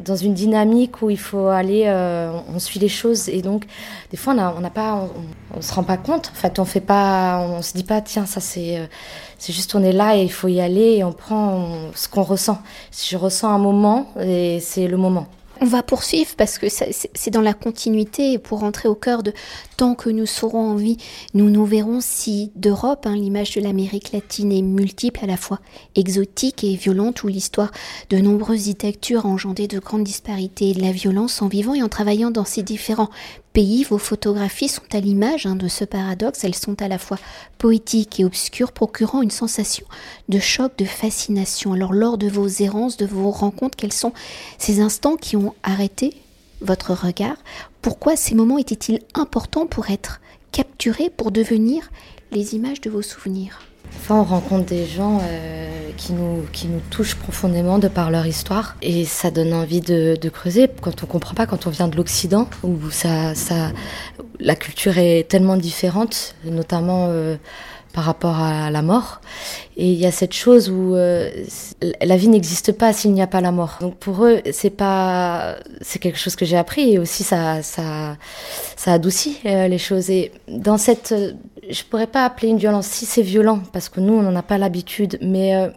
dans 0.03 0.15
une 0.15 0.33
dynamique 0.33 1.01
où 1.01 1.09
il 1.09 1.19
faut 1.19 1.47
aller, 1.47 1.83
euh, 1.85 2.31
on 2.53 2.59
suit 2.59 2.79
les 2.79 2.89
choses 2.89 3.29
et 3.29 3.41
donc 3.41 3.65
des 4.11 4.17
fois 4.17 4.33
on 4.33 4.59
n'a 4.59 4.69
pas, 4.69 4.95
on, 4.95 5.57
on, 5.57 5.61
se 5.61 5.73
rend 5.73 5.83
pas 5.83 5.97
compte. 5.97 6.31
En 6.31 6.35
fait, 6.35 6.59
on 6.59 6.65
fait 6.65 6.81
pas, 6.81 7.39
on 7.39 7.61
se 7.61 7.73
dit 7.73 7.83
pas 7.83 8.01
tiens 8.01 8.25
ça 8.25 8.41
c'est, 8.41 8.89
c'est 9.37 9.53
juste 9.53 9.75
on 9.75 9.83
est 9.83 9.93
là 9.93 10.17
et 10.17 10.23
il 10.23 10.31
faut 10.31 10.47
y 10.47 10.61
aller 10.61 10.97
et 10.97 11.03
on 11.03 11.13
prend 11.13 11.69
ce 11.95 12.07
qu'on 12.07 12.23
ressent. 12.23 12.61
Si 12.91 13.09
je 13.09 13.17
ressens 13.17 13.49
un 13.49 13.59
moment, 13.59 14.13
et 14.21 14.59
c'est 14.59 14.87
le 14.87 14.97
moment. 14.97 15.27
On 15.61 15.65
va 15.65 15.83
poursuivre 15.83 16.31
parce 16.37 16.57
que 16.57 16.67
c'est 16.69 17.31
dans 17.31 17.41
la 17.41 17.53
continuité 17.53 18.31
et 18.31 18.39
pour 18.39 18.59
rentrer 18.59 18.87
au 18.87 18.95
cœur 18.95 19.23
de 19.23 19.33
tant 19.75 19.93
que 19.93 20.09
nous 20.09 20.25
serons 20.25 20.71
en 20.71 20.75
vie, 20.75 20.97
nous 21.33 21.49
nous 21.49 21.65
verrons 21.65 21.99
si 21.99 22.51
d'Europe, 22.55 23.05
hein, 23.05 23.15
l'image 23.15 23.55
de 23.55 23.61
l'Amérique 23.61 24.13
latine 24.13 24.53
est 24.53 24.61
multiple, 24.61 25.19
à 25.21 25.27
la 25.27 25.35
fois 25.35 25.59
exotique 25.95 26.63
et 26.63 26.75
violente, 26.75 27.23
où 27.23 27.27
l'histoire 27.27 27.71
de 28.09 28.19
nombreuses 28.19 28.63
dictatures 28.63 29.25
a 29.25 29.29
engendré 29.29 29.67
de 29.67 29.79
grandes 29.79 30.05
disparités 30.05 30.69
et 30.69 30.73
de 30.73 30.81
la 30.81 30.93
violence 30.93 31.41
en 31.41 31.49
vivant 31.49 31.73
et 31.73 31.83
en 31.83 31.89
travaillant 31.89 32.31
dans 32.31 32.45
ces 32.45 32.63
différents 32.63 33.09
pays, 33.53 33.83
vos 33.83 33.97
photographies 33.97 34.69
sont 34.69 34.83
à 34.93 34.99
l'image 34.99 35.45
hein, 35.45 35.55
de 35.55 35.67
ce 35.67 35.85
paradoxe. 35.85 36.43
Elles 36.43 36.55
sont 36.55 36.81
à 36.81 36.87
la 36.87 36.97
fois 36.97 37.17
poétiques 37.57 38.19
et 38.19 38.25
obscures, 38.25 38.71
procurant 38.71 39.21
une 39.21 39.31
sensation 39.31 39.85
de 40.29 40.39
choc, 40.39 40.77
de 40.77 40.85
fascination. 40.85 41.73
Alors, 41.73 41.93
lors 41.93 42.17
de 42.17 42.27
vos 42.27 42.47
errances, 42.47 42.97
de 42.97 43.05
vos 43.05 43.31
rencontres, 43.31 43.77
quels 43.77 43.93
sont 43.93 44.13
ces 44.57 44.79
instants 44.79 45.17
qui 45.17 45.35
ont 45.35 45.53
arrêté 45.63 46.15
votre 46.61 46.93
regard? 46.93 47.37
Pourquoi 47.81 48.15
ces 48.15 48.35
moments 48.35 48.57
étaient-ils 48.57 49.01
importants 49.13 49.67
pour 49.67 49.89
être 49.89 50.21
capturés, 50.51 51.09
pour 51.09 51.31
devenir 51.31 51.89
les 52.31 52.55
images 52.55 52.81
de 52.81 52.89
vos 52.89 53.01
souvenirs? 53.01 53.68
Enfin, 53.95 54.15
on 54.15 54.23
rencontre 54.23 54.65
des 54.65 54.85
gens 54.85 55.19
euh, 55.21 55.89
qui, 55.97 56.13
nous, 56.13 56.43
qui 56.51 56.67
nous 56.67 56.81
touchent 56.89 57.15
profondément 57.15 57.79
de 57.79 57.87
par 57.87 58.11
leur 58.11 58.25
histoire. 58.25 58.75
Et 58.81 59.05
ça 59.05 59.31
donne 59.31 59.53
envie 59.53 59.81
de, 59.81 60.17
creuser. 60.29 60.69
Quand 60.81 61.03
on 61.03 61.05
comprend 61.05 61.35
pas, 61.35 61.45
quand 61.45 61.67
on 61.67 61.69
vient 61.69 61.87
de 61.87 61.95
l'Occident 61.95 62.49
où 62.63 62.89
ça, 62.91 63.35
ça, 63.35 63.71
la 64.39 64.55
culture 64.55 64.97
est 64.97 65.27
tellement 65.27 65.57
différente, 65.57 66.35
notamment 66.45 67.07
euh, 67.09 67.35
par 67.93 68.03
rapport 68.03 68.39
à 68.39 68.69
la 68.69 68.81
mort. 68.81 69.21
Et 69.77 69.91
il 69.91 69.97
y 69.97 70.05
a 70.05 70.11
cette 70.11 70.33
chose 70.33 70.69
où 70.69 70.95
euh, 70.95 71.29
la 72.01 72.17
vie 72.17 72.27
n'existe 72.27 72.71
pas 72.71 72.93
s'il 72.93 73.13
n'y 73.13 73.21
a 73.21 73.27
pas 73.27 73.41
la 73.41 73.51
mort. 73.51 73.77
Donc 73.81 73.95
pour 73.95 74.25
eux, 74.25 74.41
c'est 74.51 74.69
pas, 74.69 75.55
c'est 75.81 75.99
quelque 75.99 76.19
chose 76.19 76.35
que 76.35 76.45
j'ai 76.45 76.57
appris 76.57 76.93
et 76.93 76.99
aussi 76.99 77.23
ça, 77.23 77.61
ça, 77.63 78.17
adoucit 78.85 79.39
euh, 79.45 79.67
les 79.67 79.77
choses. 79.77 80.09
Et 80.09 80.31
dans 80.47 80.77
cette, 80.77 81.15
je 81.69 81.83
pourrais 81.83 82.07
pas 82.07 82.25
appeler 82.25 82.49
une 82.49 82.57
violence 82.57 82.87
si 82.87 83.05
c'est 83.05 83.21
violent 83.21 83.61
parce 83.73 83.89
que 83.89 83.99
nous 83.99 84.13
on 84.13 84.21
n'en 84.21 84.35
a 84.35 84.43
pas 84.43 84.57
l'habitude, 84.57 85.17
mais 85.21 85.55
euh, 85.55 85.69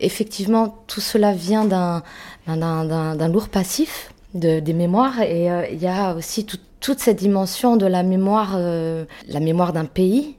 effectivement 0.00 0.82
tout 0.86 1.00
cela 1.00 1.32
vient 1.32 1.64
d'un, 1.64 2.02
d'un, 2.46 3.28
lourd 3.28 3.48
passif. 3.48 4.12
De, 4.32 4.60
des 4.60 4.74
mémoires 4.74 5.20
et 5.22 5.48
il 5.72 5.82
y 5.82 5.88
a 5.88 6.14
aussi 6.14 6.46
toute 6.46 7.00
cette 7.00 7.18
dimension 7.18 7.76
de 7.76 7.84
la 7.84 8.04
mémoire, 8.04 8.56
la 8.56 9.40
mémoire 9.40 9.72
d'un 9.72 9.86
pays 9.86 10.36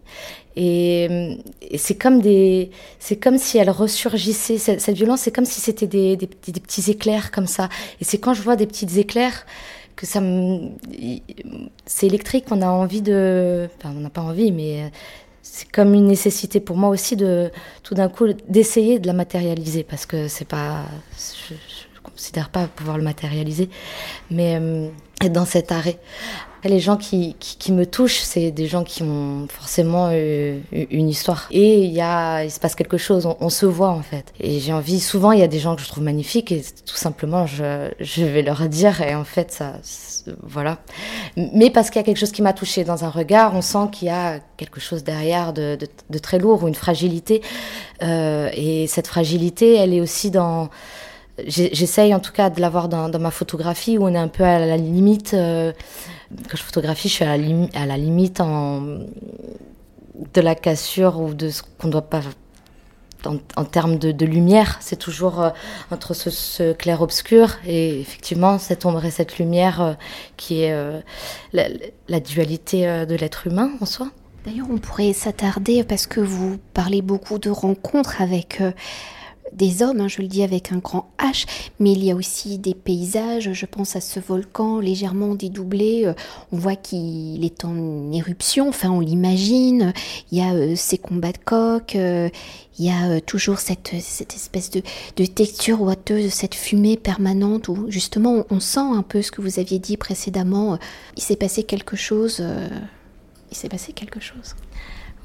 et, 0.55 1.37
c'est 1.77 1.95
comme 1.95 2.21
des, 2.21 2.71
c'est 2.99 3.17
comme 3.17 3.37
si 3.37 3.57
elle 3.57 3.69
ressurgissait. 3.69 4.57
Cette, 4.57 4.95
violence, 4.95 5.21
c'est 5.21 5.31
comme 5.31 5.45
si 5.45 5.61
c'était 5.61 5.87
des, 5.87 6.17
petits 6.17 6.91
éclairs 6.91 7.31
comme 7.31 7.47
ça. 7.47 7.69
Et 7.99 8.03
c'est 8.03 8.17
quand 8.17 8.33
je 8.33 8.41
vois 8.41 8.55
des 8.55 8.67
petits 8.67 8.99
éclairs 8.99 9.45
que 9.95 10.05
ça 10.05 10.21
me, 10.21 10.69
c'est 11.85 12.07
électrique. 12.07 12.45
On 12.51 12.61
a 12.61 12.67
envie 12.67 13.01
de, 13.01 13.69
enfin, 13.77 13.93
on 13.95 14.01
n'a 14.01 14.09
pas 14.09 14.21
envie, 14.21 14.51
mais 14.51 14.91
c'est 15.41 15.69
comme 15.71 15.93
une 15.93 16.07
nécessité 16.07 16.59
pour 16.59 16.77
moi 16.77 16.89
aussi 16.89 17.15
de, 17.15 17.51
tout 17.83 17.93
d'un 17.93 18.09
coup, 18.09 18.27
d'essayer 18.47 18.99
de 18.99 19.07
la 19.07 19.13
matérialiser 19.13 19.83
parce 19.83 20.05
que 20.05 20.27
c'est 20.27 20.47
pas, 20.47 20.83
je, 21.49 21.55
je 21.55 22.01
considère 22.03 22.49
pas 22.49 22.67
pouvoir 22.67 22.97
le 22.97 23.03
matérialiser, 23.03 23.69
mais 24.29 24.57
euh, 24.59 24.89
être 25.21 25.33
dans 25.33 25.45
cet 25.45 25.71
arrêt. 25.71 25.99
Les 26.63 26.79
gens 26.79 26.95
qui, 26.95 27.35
qui, 27.39 27.71
me 27.71 27.85
touchent, 27.85 28.19
c'est 28.19 28.51
des 28.51 28.67
gens 28.67 28.83
qui 28.83 29.01
ont 29.01 29.47
forcément 29.49 30.09
euh, 30.11 30.59
une 30.71 31.09
histoire. 31.09 31.47
Et 31.49 31.79
il, 31.79 31.91
y 31.91 32.01
a, 32.01 32.43
il 32.43 32.51
se 32.51 32.59
passe 32.59 32.75
quelque 32.75 32.97
chose, 32.97 33.27
on, 33.39 33.49
se 33.49 33.65
voit 33.65 33.89
en 33.89 34.03
fait. 34.03 34.31
Et 34.39 34.59
j'ai 34.59 34.71
envie, 34.71 34.99
souvent 34.99 35.31
il 35.31 35.39
y 35.39 35.43
a 35.43 35.47
des 35.47 35.59
gens 35.59 35.75
que 35.75 35.81
je 35.81 35.87
trouve 35.87 36.03
magnifiques 36.03 36.51
et 36.51 36.61
tout 36.85 36.95
simplement 36.95 37.47
je, 37.47 37.89
je 37.99 38.23
vais 38.23 38.43
leur 38.43 38.69
dire 38.69 39.01
et 39.01 39.15
en 39.15 39.23
fait 39.23 39.51
ça, 39.51 39.73
voilà. 40.43 40.77
Mais 41.35 41.69
parce 41.69 41.89
qu'il 41.89 41.99
y 41.99 42.03
a 42.03 42.05
quelque 42.05 42.19
chose 42.19 42.31
qui 42.31 42.41
m'a 42.41 42.53
touché 42.53 42.83
dans 42.83 43.03
un 43.05 43.09
regard, 43.09 43.55
on 43.55 43.61
sent 43.61 43.89
qu'il 43.91 44.07
y 44.07 44.11
a 44.11 44.39
quelque 44.57 44.79
chose 44.79 45.03
derrière 45.03 45.53
de, 45.53 45.75
de, 45.79 45.87
de 46.09 46.17
très 46.19 46.37
lourd 46.37 46.63
ou 46.63 46.67
une 46.67 46.75
fragilité. 46.75 47.41
Euh, 48.03 48.49
et 48.53 48.87
cette 48.87 49.07
fragilité, 49.07 49.75
elle 49.75 49.93
est 49.93 50.01
aussi 50.01 50.31
dans 50.31 50.69
j'essaye 51.47 52.13
en 52.13 52.19
tout 52.19 52.31
cas 52.31 52.49
de 52.49 52.61
l'avoir 52.61 52.89
dans, 52.89 53.19
ma 53.19 53.31
photographie 53.31 53.97
où 53.97 54.05
on 54.05 54.13
est 54.13 54.17
un 54.17 54.27
peu 54.27 54.43
à 54.43 54.59
la 54.59 54.77
limite. 54.77 55.33
Euh, 55.33 55.73
quand 56.49 56.57
je 56.57 56.63
photographie, 56.63 57.09
je 57.09 57.13
suis 57.13 57.25
à 57.25 57.85
la, 57.85 57.97
limite 57.97 58.41
de 58.41 60.41
la 60.41 60.55
cassure 60.55 61.19
ou 61.19 61.33
de 61.33 61.49
ce 61.49 61.61
qu'on 61.61 61.87
ne 61.87 61.91
doit 61.91 62.03
pas 62.03 62.21
en, 63.25 63.65
termes 63.65 63.99
de, 63.99 64.25
lumière, 64.25 64.77
c'est 64.79 64.95
toujours 64.95 65.51
entre 65.91 66.15
ce, 66.15 66.73
clair-obscur 66.73 67.57
et 67.67 67.99
effectivement 67.99 68.57
cette 68.57 68.85
ombre 68.85 69.05
et 69.05 69.11
cette 69.11 69.37
lumière 69.37 69.97
qui 70.37 70.63
est 70.63 71.03
la, 71.53 72.19
dualité 72.19 73.05
de 73.05 73.15
l'être 73.15 73.45
humain 73.45 73.71
en 73.79 73.85
soi. 73.85 74.07
D'ailleurs, 74.45 74.67
on 74.71 74.79
pourrait 74.79 75.13
s'attarder 75.13 75.83
parce 75.83 76.07
que 76.07 76.19
vous 76.19 76.57
parlez 76.73 77.03
beaucoup 77.03 77.37
de 77.37 77.51
rencontres 77.51 78.21
avec 78.21 78.59
des 79.53 79.83
hommes, 79.83 80.01
hein, 80.01 80.07
je 80.07 80.21
le 80.21 80.27
dis 80.27 80.43
avec 80.43 80.71
un 80.71 80.77
grand 80.77 81.11
H, 81.19 81.45
mais 81.79 81.91
il 81.91 82.03
y 82.03 82.11
a 82.11 82.15
aussi 82.15 82.57
des 82.57 82.73
paysages, 82.73 83.51
je 83.53 83.65
pense 83.65 83.95
à 83.95 84.01
ce 84.01 84.19
volcan 84.19 84.79
légèrement 84.79 85.35
dédoublé, 85.35 86.05
euh, 86.05 86.13
on 86.51 86.57
voit 86.57 86.75
qu'il 86.75 87.43
est 87.43 87.65
en 87.65 88.11
éruption, 88.11 88.69
enfin 88.69 88.89
on 88.89 88.99
l'imagine, 88.99 89.93
il 90.31 90.37
y 90.37 90.41
a 90.41 90.53
euh, 90.53 90.75
ces 90.75 90.97
combats 90.97 91.31
de 91.31 91.37
coq, 91.37 91.95
euh, 91.95 92.29
il 92.79 92.85
y 92.85 92.89
a 92.89 93.21
toujours 93.21 93.59
cette, 93.59 93.91
cette 93.99 94.33
espèce 94.33 94.71
de, 94.71 94.81
texture 95.25 95.81
ouateuse, 95.81 96.31
cette 96.31 96.55
fumée 96.55 96.97
permanente 96.97 97.67
où 97.67 97.85
justement 97.89 98.45
on, 98.49 98.59
sent 98.59 98.79
un 98.79 99.03
peu 99.03 99.21
ce 99.21 99.31
que 99.31 99.41
vous 99.41 99.59
aviez 99.59 99.77
dit 99.77 99.97
précédemment, 99.97 100.79
il 101.15 101.21
s'est 101.21 101.35
passé 101.35 101.63
quelque 101.63 101.95
chose, 101.95 102.43
il 103.51 103.57
s'est 103.57 103.69
passé 103.69 103.93
quelque 103.93 104.19
chose. 104.19 104.55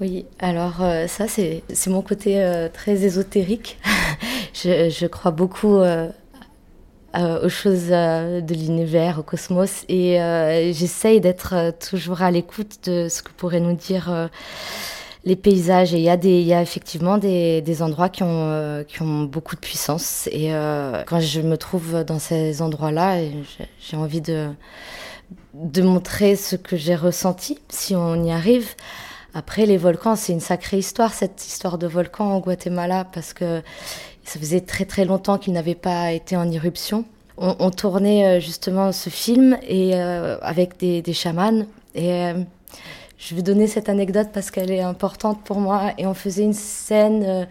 Oui, 0.01 0.27
alors 0.39 0.85
ça 1.09 1.27
c'est 1.27 1.63
mon 1.87 2.03
côté 2.03 2.69
très 2.75 3.05
ésotérique. 3.05 3.79
je, 4.65 5.07
crois 5.07 5.31
beaucoup 5.31 5.77
euh, 5.77 6.09
euh, 7.17 7.47
aux 7.47 7.49
choses 7.49 7.89
euh, 7.91 8.41
de 8.41 8.55
l'univers, 8.55 9.19
au 9.19 9.23
cosmos, 9.23 9.85
et 9.89 10.19
j'essaye 10.73 11.21
d'être 11.21 11.73
toujours 11.79 12.23
à 12.23 12.31
l'écoute 12.31 12.79
de 12.85 13.09
ce 13.09 13.23
que 13.23 13.31
pourraient 13.37 13.61
nous 13.61 13.77
dire 13.77 14.31
les 15.25 15.37
paysages. 15.37 15.95
Et 15.95 15.99
il 15.99 16.03
y, 16.03 16.11
a 16.11 16.17
y 16.17 16.53
a 16.55 16.63
effectivement 16.63 17.19
des, 17.19 17.61
des 17.63 17.83
endroits 17.83 18.09
qui 18.09 18.23
ont, 18.23 18.85
qui 18.87 19.03
ont 19.03 19.23
beaucoup 19.25 19.55
de 19.57 19.61
puissance. 19.61 20.29
Et 20.33 20.51
quand 21.07 21.21
je 21.21 21.41
me 21.41 21.57
trouve 21.57 22.05
dans 22.05 22.19
ces 22.19 22.63
endroits-là, 22.63 23.21
j'ai 23.81 23.97
envie 23.97 24.21
de, 24.21 24.49
de 25.55 25.83
montrer 25.83 26.37
ce 26.37 26.57
que 26.57 26.77
j'ai 26.77 26.95
ressenti, 26.95 27.59
si 27.69 27.95
on 27.97 28.23
y 28.25 28.31
arrive. 28.31 28.69
Après, 29.37 29.67
les 29.67 29.77
volcans, 29.77 30.17
c'est 30.17 30.33
une 30.33 30.41
sacrée 30.41 30.79
histoire, 30.79 31.13
cette 31.13 31.47
histoire 31.47 31.77
de 31.77 31.87
volcan 31.87 32.37
au 32.37 32.41
Guatemala, 32.41 33.05
parce 33.13 33.35
que 33.35 33.61
ça 34.25 34.41
faisait 34.41 34.63
très 34.63 34.87
très 34.87 35.05
longtemps 35.05 35.37
qu'il 35.37 35.53
n'avait 35.53 35.75
pas 35.75 36.13
été 36.13 36.39
en 36.39 36.51
éruption. 36.51 37.05
On, 37.37 37.71
tournait 37.71 38.39
euh, 38.39 38.41
justement 38.41 38.93
ce 38.93 39.11
film 39.11 39.59
et 39.69 39.91
euh, 39.95 40.39
avec 40.41 40.79
des, 40.79 41.03
des 41.03 41.13
chamans. 41.13 41.67
Et 41.95 42.15
euh, 42.15 42.45
je 43.19 43.35
vais 43.35 43.43
donner 43.43 43.67
cette 43.67 43.91
anecdote 43.91 44.29
parce 44.33 44.51
qu'elle 44.51 44.71
est 44.71 44.81
importante 44.81 45.45
pour 45.45 45.61
moi. 45.61 45.93
Et 45.99 46.07
on 46.07 46.15
faisait 46.15 46.45
une 46.45 46.55
scène 46.55 47.47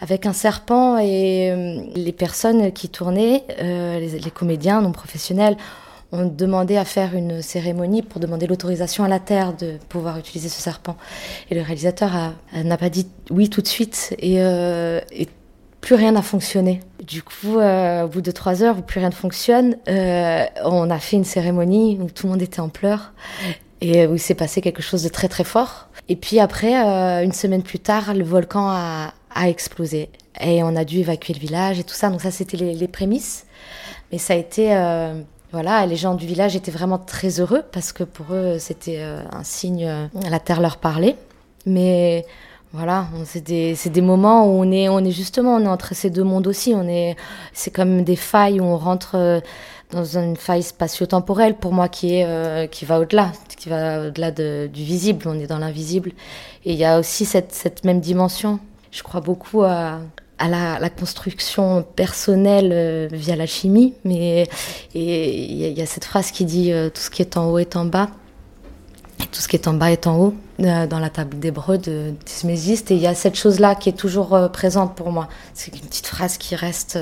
avec 0.00 0.26
un 0.26 0.32
serpent 0.32 0.98
et 0.98 1.86
les 1.94 2.12
personnes 2.12 2.72
qui 2.72 2.88
tournaient, 2.88 3.44
les 3.60 4.30
comédiens 4.32 4.80
non 4.80 4.90
professionnels, 4.90 5.56
on 6.12 6.26
demandait 6.26 6.76
à 6.76 6.84
faire 6.84 7.14
une 7.14 7.40
cérémonie 7.40 8.02
pour 8.02 8.20
demander 8.20 8.46
l'autorisation 8.46 9.02
à 9.02 9.08
la 9.08 9.18
Terre 9.18 9.54
de 9.54 9.78
pouvoir 9.88 10.18
utiliser 10.18 10.50
ce 10.50 10.60
serpent. 10.60 10.96
Et 11.50 11.54
le 11.54 11.62
réalisateur 11.62 12.34
n'a 12.52 12.76
pas 12.76 12.90
dit 12.90 13.08
oui 13.30 13.48
tout 13.48 13.62
de 13.62 13.66
suite 13.66 14.14
et, 14.18 14.36
euh, 14.38 15.00
plus 15.80 15.94
rien 15.96 16.12
n'a 16.12 16.22
fonctionné. 16.22 16.80
Du 17.04 17.22
coup, 17.22 17.58
euh, 17.58 18.04
au 18.04 18.08
bout 18.08 18.20
de 18.20 18.30
trois 18.30 18.62
heures 18.62 18.82
plus 18.82 19.00
rien 19.00 19.08
ne 19.08 19.14
fonctionne, 19.14 19.76
euh, 19.88 20.44
on 20.64 20.90
a 20.90 20.98
fait 20.98 21.16
une 21.16 21.24
cérémonie 21.24 21.98
où 22.00 22.08
tout 22.08 22.26
le 22.26 22.32
monde 22.32 22.42
était 22.42 22.60
en 22.60 22.68
pleurs 22.68 23.14
et 23.80 24.06
où 24.06 24.14
il 24.14 24.20
s'est 24.20 24.36
passé 24.36 24.60
quelque 24.60 24.82
chose 24.82 25.02
de 25.02 25.08
très 25.08 25.26
très 25.28 25.42
fort. 25.42 25.88
Et 26.08 26.14
puis 26.14 26.38
après, 26.38 26.74
une 27.24 27.32
semaine 27.32 27.62
plus 27.62 27.80
tard, 27.80 28.14
le 28.14 28.22
volcan 28.22 28.68
a, 28.70 29.14
explosé 29.44 30.10
et 30.40 30.62
on 30.62 30.76
a 30.76 30.84
dû 30.84 30.98
évacuer 30.98 31.32
le 31.32 31.40
village 31.40 31.80
et 31.80 31.84
tout 31.84 31.94
ça. 31.94 32.10
Donc 32.10 32.20
ça, 32.20 32.30
c'était 32.30 32.58
les 32.58 32.88
prémices. 32.88 33.46
Mais 34.12 34.18
ça 34.18 34.34
a 34.34 34.36
été 34.36 34.72
voilà, 35.52 35.84
les 35.84 35.96
gens 35.96 36.14
du 36.14 36.26
village 36.26 36.56
étaient 36.56 36.70
vraiment 36.70 36.98
très 36.98 37.38
heureux 37.38 37.62
parce 37.72 37.92
que 37.92 38.04
pour 38.04 38.34
eux, 38.34 38.56
c'était 38.58 39.00
euh, 39.00 39.20
un 39.32 39.44
signe, 39.44 39.84
euh, 39.86 40.06
la 40.30 40.40
terre 40.40 40.62
leur 40.62 40.78
parlait. 40.78 41.14
Mais 41.66 42.24
voilà, 42.72 43.06
c'est 43.26 43.44
des, 43.44 43.74
des, 43.74 44.00
moments 44.00 44.46
où 44.46 44.62
on 44.64 44.72
est, 44.72 44.88
on 44.88 45.00
est 45.00 45.10
justement, 45.10 45.56
on 45.56 45.60
est 45.60 45.68
entre 45.68 45.94
ces 45.94 46.08
deux 46.08 46.24
mondes 46.24 46.46
aussi. 46.46 46.72
On 46.74 46.88
est, 46.88 47.16
c'est 47.52 47.70
comme 47.70 48.02
des 48.02 48.16
failles 48.16 48.60
où 48.60 48.64
on 48.64 48.78
rentre 48.78 49.16
euh, 49.16 49.40
dans 49.90 50.04
une 50.04 50.36
faille 50.36 50.62
spatio-temporelle 50.62 51.54
pour 51.54 51.74
moi 51.74 51.90
qui 51.90 52.14
est, 52.14 52.70
qui 52.70 52.86
va 52.86 52.98
au-delà, 52.98 53.30
qui 53.58 53.68
va 53.68 54.06
au-delà 54.06 54.30
de, 54.30 54.70
du 54.72 54.82
visible. 54.84 55.28
On 55.28 55.38
est 55.38 55.46
dans 55.46 55.58
l'invisible. 55.58 56.12
Et 56.64 56.72
il 56.72 56.78
y 56.78 56.86
a 56.86 56.98
aussi 56.98 57.26
cette 57.26 57.84
même 57.84 58.00
dimension. 58.00 58.58
Je 58.90 59.02
crois 59.02 59.20
beaucoup 59.20 59.64
à, 59.64 59.98
à 60.42 60.48
la, 60.80 60.90
construction 60.90 61.84
personnelle 61.94 62.70
euh, 62.72 63.08
via 63.12 63.36
la 63.36 63.46
chimie, 63.46 63.94
mais 64.04 64.48
il 64.92 65.78
y, 65.78 65.80
a 65.80 65.86
cette 65.86 66.04
phrase 66.04 66.32
qui 66.32 66.44
dit 66.44 66.72
euh, 66.72 66.90
tout 66.90 67.00
ce 67.00 67.10
qui 67.10 67.22
est 67.22 67.36
en 67.36 67.48
haut 67.48 67.58
est 67.58 67.76
en 67.76 67.84
bas. 67.84 68.10
Et 69.20 69.26
tout 69.26 69.40
ce 69.40 69.46
qui 69.46 69.54
est 69.54 69.68
en 69.68 69.74
bas 69.74 69.92
est 69.92 70.08
en 70.08 70.18
haut, 70.18 70.34
euh, 70.60 70.88
dans 70.88 70.98
la 70.98 71.10
table 71.10 71.38
d'hébreu 71.38 71.78
de 71.78 72.12
Tismésiste. 72.24 72.90
Et 72.90 72.96
il 72.96 73.00
y 73.00 73.06
a 73.06 73.14
cette 73.14 73.36
chose-là 73.36 73.76
qui 73.76 73.88
est 73.88 73.96
toujours 73.96 74.50
présente 74.52 74.96
pour 74.96 75.12
moi. 75.12 75.28
C'est 75.54 75.72
une 75.76 75.86
petite 75.86 76.08
phrase 76.08 76.38
qui 76.38 76.56
reste. 76.56 76.98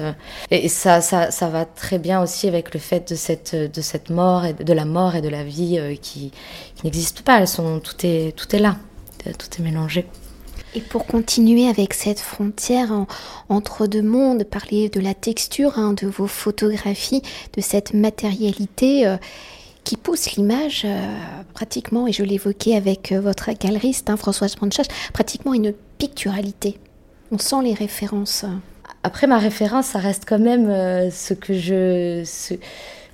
et 0.50 0.68
ça, 0.68 1.00
ça, 1.00 1.30
ça, 1.30 1.48
va 1.48 1.64
très 1.64 1.98
bien 1.98 2.22
aussi 2.22 2.46
avec 2.46 2.74
le 2.74 2.80
fait 2.80 3.08
de 3.10 3.14
cette, 3.14 3.54
de 3.54 3.80
cette 3.80 4.10
mort, 4.10 4.44
et 4.44 4.52
de 4.52 4.72
la 4.74 4.84
mort 4.84 5.16
et 5.16 5.22
de 5.22 5.30
la 5.30 5.44
vie 5.44 5.80
qui, 6.02 6.30
qui 6.76 6.84
n'existent 6.84 7.22
pas. 7.24 7.40
Elles 7.40 7.48
sont, 7.48 7.80
tout, 7.80 7.96
est, 8.04 8.36
tout 8.36 8.54
est 8.54 8.60
là, 8.60 8.76
tout 9.24 9.48
est 9.58 9.62
mélangé. 9.62 10.06
Et 10.74 10.80
pour 10.80 11.06
continuer 11.06 11.68
avec 11.68 11.94
cette 11.94 12.20
frontière 12.20 12.92
entre 13.48 13.88
deux 13.88 14.02
mondes, 14.02 14.44
parler 14.44 14.88
de 14.88 15.00
la 15.00 15.14
texture 15.14 15.78
hein, 15.78 15.94
de 15.94 16.06
vos 16.06 16.28
photographies, 16.28 17.22
de 17.56 17.60
cette 17.60 17.92
matérialité 17.92 19.04
euh, 19.04 19.16
qui 19.82 19.96
pousse 19.96 20.32
l'image 20.32 20.82
euh, 20.84 21.16
pratiquement, 21.54 22.06
et 22.06 22.12
je 22.12 22.22
l'évoquais 22.22 22.76
avec 22.76 23.10
euh, 23.10 23.20
votre 23.20 23.50
galeriste 23.50 24.10
hein, 24.10 24.16
Françoise 24.16 24.54
Branchage, 24.54 24.86
pratiquement 25.12 25.54
une 25.54 25.74
picturalité. 25.98 26.78
On 27.32 27.38
sent 27.38 27.62
les 27.64 27.74
références. 27.74 28.44
Après, 29.02 29.26
ma 29.26 29.38
référence, 29.38 29.86
ça 29.86 29.98
reste 29.98 30.24
quand 30.28 30.38
même 30.38 30.66
ce 31.10 31.32
que 31.32 31.54
je 31.54 32.22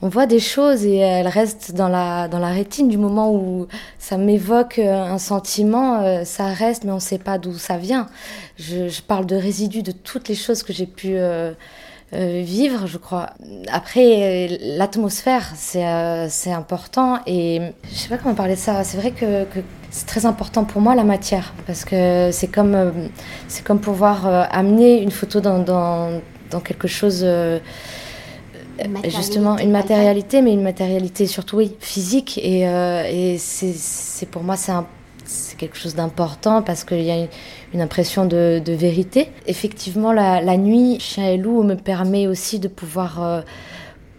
on 0.03 0.09
voit 0.09 0.27
des 0.27 0.41
choses 0.41 0.85
et 0.85 0.97
elles 0.97 1.29
restent 1.29 1.73
dans 1.73 1.89
la, 1.89 2.29
dans 2.29 2.39
la 2.39 2.51
rétine 2.51 2.89
du 2.89 2.99
moment 2.99 3.33
où 3.33 3.67
ça 3.99 4.17
m'évoque 4.17 4.79
euh, 4.79 5.03
un 5.03 5.19
sentiment, 5.19 6.01
euh, 6.01 6.25
ça 6.25 6.49
reste, 6.49 6.85
mais 6.85 6.93
on 6.93 6.97
ne 6.97 7.01
sait 7.01 7.19
pas 7.19 7.39
d'où 7.39 7.55
ça 7.55 7.79
vient. 7.79 8.07
Je, 8.59 9.01
parle 9.01 9.27
de 9.27 9.37
résidus 9.37 9.83
de 9.83 9.93
toutes 9.93 10.29
les 10.29 10.35
choses 10.35 10.63
que 10.63 10.73
j'ai 10.73 10.87
pu 10.87 11.13
euh, 11.15 11.53
vivre, 12.13 12.87
je 12.87 12.99
crois. 12.99 13.31
Après, 13.69 14.59
l'atmosphère, 14.61 15.53
c'est 15.57 15.83
important 16.53 17.21
et 17.27 17.61
je 17.91 17.95
sais 17.95 18.09
pas 18.09 18.19
comment 18.19 18.35
parler 18.35 18.55
de 18.55 18.61
ça. 18.61 18.85
C'est 18.85 18.97
vrai 18.97 19.11
que, 19.13 19.47
c'est 19.91 20.07
très 20.07 20.27
important 20.27 20.65
pour 20.65 20.81
moi 20.81 20.95
la 20.95 21.05
matière 21.05 21.55
parce 21.67 21.85
que 21.85 22.31
c'est 22.33 22.49
comme, 22.49 23.09
comme 23.65 23.81
pouvoir 23.81 24.27
amener 24.51 25.01
une 25.03 25.11
photo 25.11 25.41
dans, 25.41 25.59
dans, 25.59 26.21
dans 26.51 26.61
quelque 26.61 26.89
chose 26.89 27.25
justement 29.05 29.59
une 29.59 29.71
matérialité, 29.71 30.43
mais 30.43 30.53
une 30.53 30.63
matérialité 30.63 31.27
surtout 31.27 31.57
oui, 31.57 31.77
physique. 31.81 32.39
Et, 32.43 32.69
euh, 32.69 33.05
et 33.11 33.39
c'est 33.39 34.27
pour 34.27 34.43
moi, 34.43 34.57
c'est 34.57 35.57
quelque 35.57 35.77
chose 35.77 35.95
d'important 35.95 36.63
parce 36.63 36.85
qu'il 36.85 37.03
y 37.03 37.11
a 37.11 37.27
une, 37.75 37.81
impression 37.81 38.27
de, 38.27 38.61
de, 38.65 38.73
vérité. 38.73 39.29
Effectivement, 39.47 40.13
la, 40.13 40.41
la, 40.41 40.57
nuit, 40.57 40.99
Chien 41.01 41.29
et 41.29 41.37
Loup 41.37 41.63
me 41.63 41.75
permet 41.75 42.27
aussi 42.27 42.59
de 42.59 42.69
pouvoir, 42.69 43.23
euh, 43.23 43.41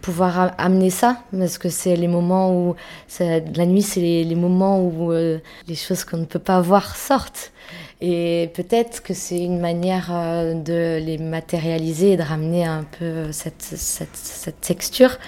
pouvoir 0.00 0.52
amener 0.58 0.90
ça 0.90 1.18
parce 1.36 1.58
que 1.58 1.68
c'est 1.68 1.96
les 1.96 2.08
moments 2.08 2.52
où 2.52 2.76
la 3.20 3.66
nuit, 3.66 3.82
c'est 3.82 4.00
les, 4.00 4.24
les, 4.24 4.34
moments 4.34 4.80
où 4.80 5.12
euh, 5.12 5.38
les 5.66 5.74
choses 5.74 6.04
qu'on 6.04 6.18
ne 6.18 6.24
peut 6.24 6.38
pas 6.38 6.60
voir 6.60 6.96
sortent. 6.96 7.52
Et 8.00 8.50
peut-être 8.54 9.02
que 9.02 9.12
c'est 9.12 9.40
une 9.40 9.58
manière 9.58 10.10
euh, 10.12 10.54
de 10.54 11.04
les 11.04 11.18
matérialiser 11.18 12.12
et 12.12 12.16
de 12.16 12.22
ramener 12.22 12.64
un 12.64 12.84
peu 12.98 13.32
cette, 13.32 13.62
cette, 13.62 14.16
cette 14.16 14.60
texture. 14.60 15.18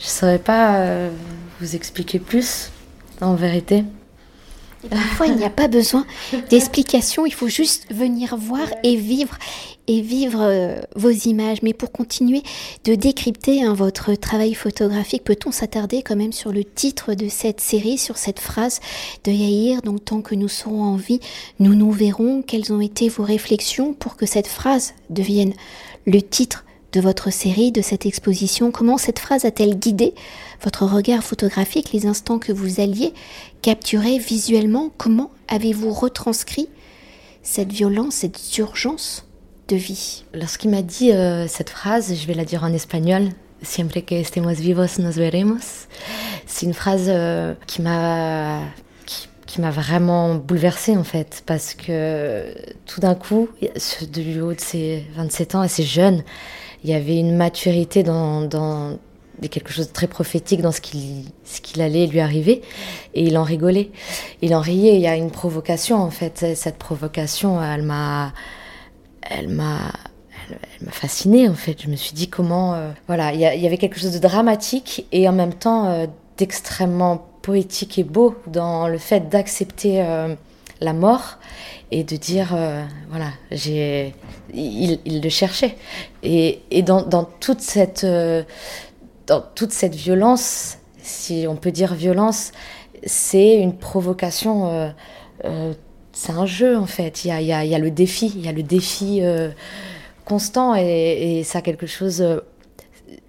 Je 0.00 0.06
ne 0.06 0.10
saurais 0.10 0.38
pas 0.38 0.76
euh, 0.76 1.10
vous 1.60 1.74
expliquer 1.74 2.18
plus, 2.18 2.70
en 3.22 3.34
vérité. 3.34 3.84
Parfois, 4.90 5.26
il 5.26 5.36
n'y 5.36 5.44
a 5.44 5.50
pas 5.50 5.68
besoin 5.68 6.06
d'explication, 6.50 7.26
il 7.26 7.34
faut 7.34 7.48
juste 7.48 7.92
venir 7.92 8.36
voir 8.36 8.68
et 8.82 8.96
vivre 8.96 9.36
et 9.88 10.02
vivre 10.02 10.40
euh, 10.42 10.80
vos 10.94 11.10
images. 11.10 11.62
Mais 11.62 11.72
pour 11.72 11.90
continuer 11.90 12.42
de 12.84 12.94
décrypter 12.94 13.64
hein, 13.64 13.72
votre 13.72 14.14
travail 14.14 14.54
photographique, 14.54 15.24
peut-on 15.24 15.50
s'attarder 15.50 16.02
quand 16.02 16.16
même 16.16 16.32
sur 16.32 16.52
le 16.52 16.62
titre 16.62 17.14
de 17.14 17.28
cette 17.28 17.60
série, 17.60 17.98
sur 17.98 18.18
cette 18.18 18.38
phrase 18.38 18.80
de 19.24 19.32
Yair? 19.32 19.82
Donc, 19.82 20.04
tant 20.04 20.20
que 20.20 20.34
nous 20.34 20.48
serons 20.48 20.82
en 20.82 20.96
vie, 20.96 21.20
nous 21.58 21.74
nous 21.74 21.90
verrons. 21.90 22.42
Quelles 22.42 22.72
ont 22.72 22.80
été 22.80 23.08
vos 23.08 23.24
réflexions 23.24 23.94
pour 23.94 24.16
que 24.16 24.26
cette 24.26 24.46
phrase 24.46 24.92
devienne 25.10 25.54
le 26.06 26.20
titre 26.22 26.64
de 26.92 27.00
votre 27.00 27.30
série, 27.32 27.72
de 27.72 27.82
cette 27.82 28.06
exposition 28.06 28.70
Comment 28.70 28.98
cette 28.98 29.18
phrase 29.18 29.44
a-t-elle 29.44 29.78
guidé 29.78 30.14
votre 30.62 30.84
regard 30.86 31.22
photographique, 31.22 31.92
les 31.92 32.06
instants 32.06 32.38
que 32.38 32.52
vous 32.52 32.80
alliez 32.80 33.12
capturer 33.62 34.18
visuellement? 34.18 34.90
Comment 34.96 35.30
avez-vous 35.48 35.92
retranscrit 35.92 36.68
cette 37.42 37.72
violence, 37.72 38.14
cette 38.16 38.56
urgence 38.58 39.26
de 39.68 39.76
vie? 39.76 40.24
Lorsqu'il 40.34 40.70
m'a 40.70 40.82
dit 40.82 41.12
cette 41.46 41.70
phrase, 41.70 42.14
je 42.14 42.26
vais 42.26 42.34
la 42.34 42.44
dire 42.44 42.64
en 42.64 42.72
espagnol, 42.72 43.30
Siempre 43.60 43.98
que 44.04 44.14
estemos 44.14 44.52
vivos 44.52 45.00
nos 45.00 45.10
veremos. 45.10 45.88
C'est 46.46 46.64
une 46.64 46.74
phrase 46.74 47.10
qui 47.66 47.82
m'a 47.82 48.60
qui 49.46 49.60
m'a 49.60 49.70
vraiment 49.70 50.34
bouleversée 50.34 50.96
en 50.96 51.02
fait, 51.04 51.42
parce 51.46 51.74
que 51.74 52.54
tout 52.86 53.00
d'un 53.00 53.14
coup, 53.14 53.48
du 54.12 54.40
haut 54.42 54.52
de 54.52 54.60
ses 54.60 55.06
27 55.16 55.54
ans, 55.54 55.60
assez 55.62 55.82
jeune, 55.82 56.22
il 56.84 56.90
y 56.90 56.94
avait 56.94 57.18
une 57.18 57.36
maturité 57.36 58.02
dans, 58.02 58.48
quelque 59.50 59.72
chose 59.72 59.88
de 59.88 59.92
très 59.92 60.06
prophétique 60.06 60.62
dans 60.62 60.72
ce 60.72 60.80
qu'il 60.80 61.24
ce 61.44 61.60
qu'il 61.60 61.80
allait 61.80 62.06
lui 62.06 62.20
arriver, 62.20 62.62
et 63.14 63.22
il 63.22 63.38
en 63.38 63.44
rigolait, 63.44 63.90
il 64.42 64.54
en 64.54 64.60
riait. 64.60 64.96
Il 64.96 65.00
y 65.00 65.06
a 65.06 65.16
une 65.16 65.30
provocation 65.30 65.96
en 65.96 66.10
fait. 66.10 66.54
Cette 66.54 66.76
provocation, 66.76 67.62
elle 67.62 67.82
m'a, 67.82 68.32
elle 69.22 69.48
m'a 69.48 69.92
elle, 70.50 70.86
m'a 70.86 70.92
fascinée 70.92 71.48
en 71.48 71.54
fait. 71.54 71.82
Je 71.82 71.88
me 71.88 71.96
suis 71.96 72.12
dit 72.12 72.28
comment, 72.28 72.74
euh, 72.74 72.90
voilà, 73.06 73.32
il 73.32 73.40
y, 73.40 73.66
avait 73.66 73.78
quelque 73.78 73.98
chose 73.98 74.12
de 74.12 74.18
dramatique 74.18 75.06
et 75.12 75.28
en 75.28 75.32
même 75.32 75.54
temps 75.54 75.88
euh, 75.88 76.06
d'extrêmement 76.36 77.26
poétique 77.42 77.98
et 77.98 78.04
beau 78.04 78.34
dans 78.46 78.88
le 78.88 78.98
fait 78.98 79.28
d'accepter 79.28 80.02
euh, 80.02 80.34
la 80.80 80.92
mort 80.92 81.38
et 81.90 82.04
de 82.04 82.16
dire 82.16 82.54
euh, 82.54 82.84
voilà 83.10 83.30
j'ai 83.50 84.14
il, 84.52 84.98
le 85.06 85.28
cherchait. 85.28 85.76
Et, 86.22 86.60
et 86.70 86.82
dans, 86.82 87.02
dans, 87.02 87.24
toute 87.24 87.60
cette 87.60 88.04
euh, 88.04 88.42
dans 89.26 89.42
toute 89.54 89.72
cette 89.72 89.94
violence 89.94 90.78
si 91.02 91.46
on 91.48 91.56
peut 91.56 91.72
dire 91.72 91.94
violence 91.94 92.52
c'est 93.04 93.56
une 93.56 93.76
provocation 93.76 94.92
c'est 96.12 96.32
un 96.32 96.46
jeu 96.46 96.76
en 96.76 96.86
fait. 96.86 97.24
Il 97.24 97.28
y 97.28 97.30
a, 97.30 97.40
il 97.40 97.46
y 97.46 97.52
a, 97.52 97.64
il 97.64 97.70
y 97.70 97.74
a 97.74 97.78
le 97.78 97.90
défi 97.90 98.32
il 98.34 98.44
y 98.44 98.48
a 98.48 98.52
le 98.52 98.62
défi 98.62 99.22
constant 100.24 100.74
et, 100.76 101.38
et 101.38 101.44
ça 101.44 101.58
a 101.58 101.62
quelque 101.62 101.86
chose 101.86 102.24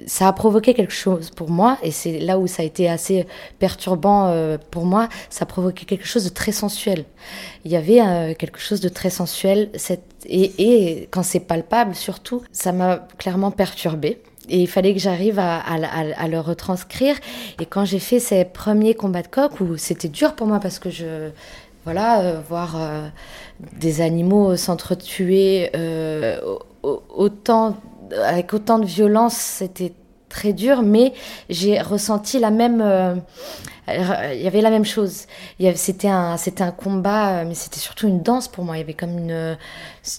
ça 0.06 0.28
a 0.28 0.34
provoqué 0.34 0.74
quelque 0.74 0.94
chose 0.94 1.30
pour 1.30 1.50
moi, 1.50 1.78
et 1.84 1.92
c'est 1.92 2.20
là 2.20 2.40
où 2.40 2.48
ça 2.48 2.64
a 2.64 2.66
été 2.66 2.90
assez 2.90 3.28
perturbant 3.60 4.28
euh, 4.28 4.58
pour 4.72 4.86
moi, 4.86 5.10
ça 5.30 5.44
a 5.44 5.46
provoqué 5.46 5.86
quelque 5.86 6.06
chose 6.06 6.24
de 6.24 6.30
très 6.30 6.52
sensuel. 6.52 7.06
Il 7.66 7.72
y 7.72 7.76
avait 7.76 8.02
euh, 8.02 8.34
quelque 8.34 8.60
chose 8.60 8.82
de 8.82 8.90
très 8.90 9.10
sensuel, 9.10 9.70
et, 10.26 11.08
quand 11.12 11.24
c'est 11.24 11.40
palpable 11.40 11.96
surtout, 11.96 12.42
ça 12.52 12.72
m'a 12.72 13.08
clairement 13.18 13.52
perturbé. 13.52 14.22
Et 14.52 14.62
il 14.62 14.68
fallait 14.68 14.94
que 14.94 15.00
j'arrive 15.00 15.38
à, 15.38 16.28
le 16.28 16.40
retranscrire. 16.40 17.16
Et 17.60 17.68
quand 17.68 17.86
j'ai 17.86 18.00
fait 18.00 18.20
ces 18.20 18.46
premiers 18.46 18.96
combats 18.96 19.22
de 19.22 19.28
coq, 19.28 19.62
où 19.62 19.78
c'était 19.78 20.08
dur 20.08 20.34
pour 20.34 20.48
moi 20.48 20.60
parce 20.60 20.80
que 20.80 20.90
je, 20.90 21.30
voilà, 21.84 22.22
euh, 22.22 22.42
voir 22.50 22.76
des 23.78 24.02
animaux 24.02 24.56
s'entretuer 24.56 25.70
autant 26.82 27.78
avec 28.24 28.54
autant 28.54 28.80
de 28.80 28.86
violence, 28.86 29.36
c'était 29.36 29.94
très 30.30 30.54
dur, 30.54 30.84
mais 30.84 31.14
j'ai 31.50 31.82
ressenti 31.82 32.40
la 32.40 32.52
même. 32.52 32.82
Euh, 32.82 33.16
il 33.88 34.42
y 34.42 34.48
avait 34.48 34.62
la 34.62 34.70
même 34.70 34.86
chose. 34.86 35.26
C'était 35.76 36.08
un, 36.08 36.38
c'était 36.38 36.64
un 36.64 36.72
combat, 36.72 37.40
euh, 37.40 37.46
mais 37.46 37.56
c'était 37.56 37.80
surtout 37.80 38.08
une 38.08 38.22
danse 38.22 38.48
pour 38.48 38.64
moi. 38.64 38.78
Il 38.78 38.80
y 38.80 38.84
avait 38.84 38.94
comme 38.94 39.18
une, 39.18 39.58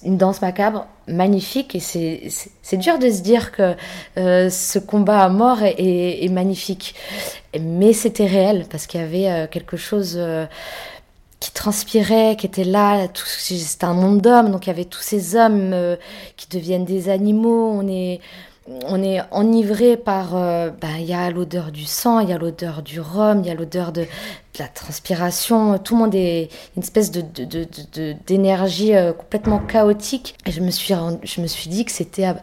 une 0.05 0.19
danse 0.19 0.43
macabre 0.43 0.87
magnifique, 1.07 1.75
et 1.75 1.81
c'est 1.81 2.77
dur 2.77 2.99
de 2.99 3.11
se 3.11 3.23
dire 3.23 3.53
que 3.53 3.75
euh, 4.19 4.51
ce 4.51 4.79
combat 4.79 5.23
à 5.23 5.29
mort 5.29 5.59
est, 5.63 6.31
magnifique, 6.33 6.95
mais 7.59 7.93
c'était 7.93 8.27
réel 8.27 8.67
parce 8.71 8.87
qu'il 8.87 9.01
y 9.01 9.05
avait 9.05 9.49
quelque 9.49 9.77
chose 9.77 10.21
qui 11.41 11.53
transpirait, 11.53 12.37
qui 12.39 12.47
était 12.47 12.65
là. 12.65 13.09
C'était 13.15 13.85
un 13.87 13.95
monde 13.95 14.21
d'hommes, 14.21 14.51
donc 14.53 14.67
il 14.67 14.69
y 14.69 14.73
avait 14.73 14.85
tous 14.85 15.01
ces 15.01 15.37
hommes 15.37 15.73
euh, 15.73 15.97
qui 16.37 16.47
deviennent 16.49 16.85
des 16.85 17.09
animaux. 17.09 17.71
On 17.73 17.89
est, 17.89 18.21
on 18.67 19.03
est 19.03 19.21
enivré 19.31 19.97
par. 19.97 20.37
Euh, 20.37 20.71
ben, 20.71 20.97
il 20.99 21.07
y 21.07 21.15
a 21.15 21.31
l'odeur 21.31 21.73
du 21.73 21.87
sang, 21.87 22.21
il 22.21 22.29
y 22.29 22.33
a 22.35 22.39
l'odeur 22.39 22.83
du 22.83 23.01
rhum, 23.01 23.41
il 23.41 23.47
y 23.47 23.51
a 23.51 23.55
l'odeur 23.55 23.91
de, 23.91 24.05
la 24.59 24.69
transpiration. 24.69 25.79
Tout 25.79 25.95
le 25.95 26.01
monde 26.01 26.15
est 26.15 26.51
une 26.77 26.83
espèce 26.83 27.11
de, 27.11 27.23
d'énergie 28.27 28.95
euh, 28.95 29.15
complètement 29.15 29.61
chaotique. 29.61 30.37
Et 30.45 30.53
je 30.53 30.61
me 30.61 30.71
suis, 30.71 30.95
je 31.23 31.41
me 31.41 31.47
suis 31.47 31.71
dit 31.71 31.87
que 31.87 31.93
c'était 31.93 32.35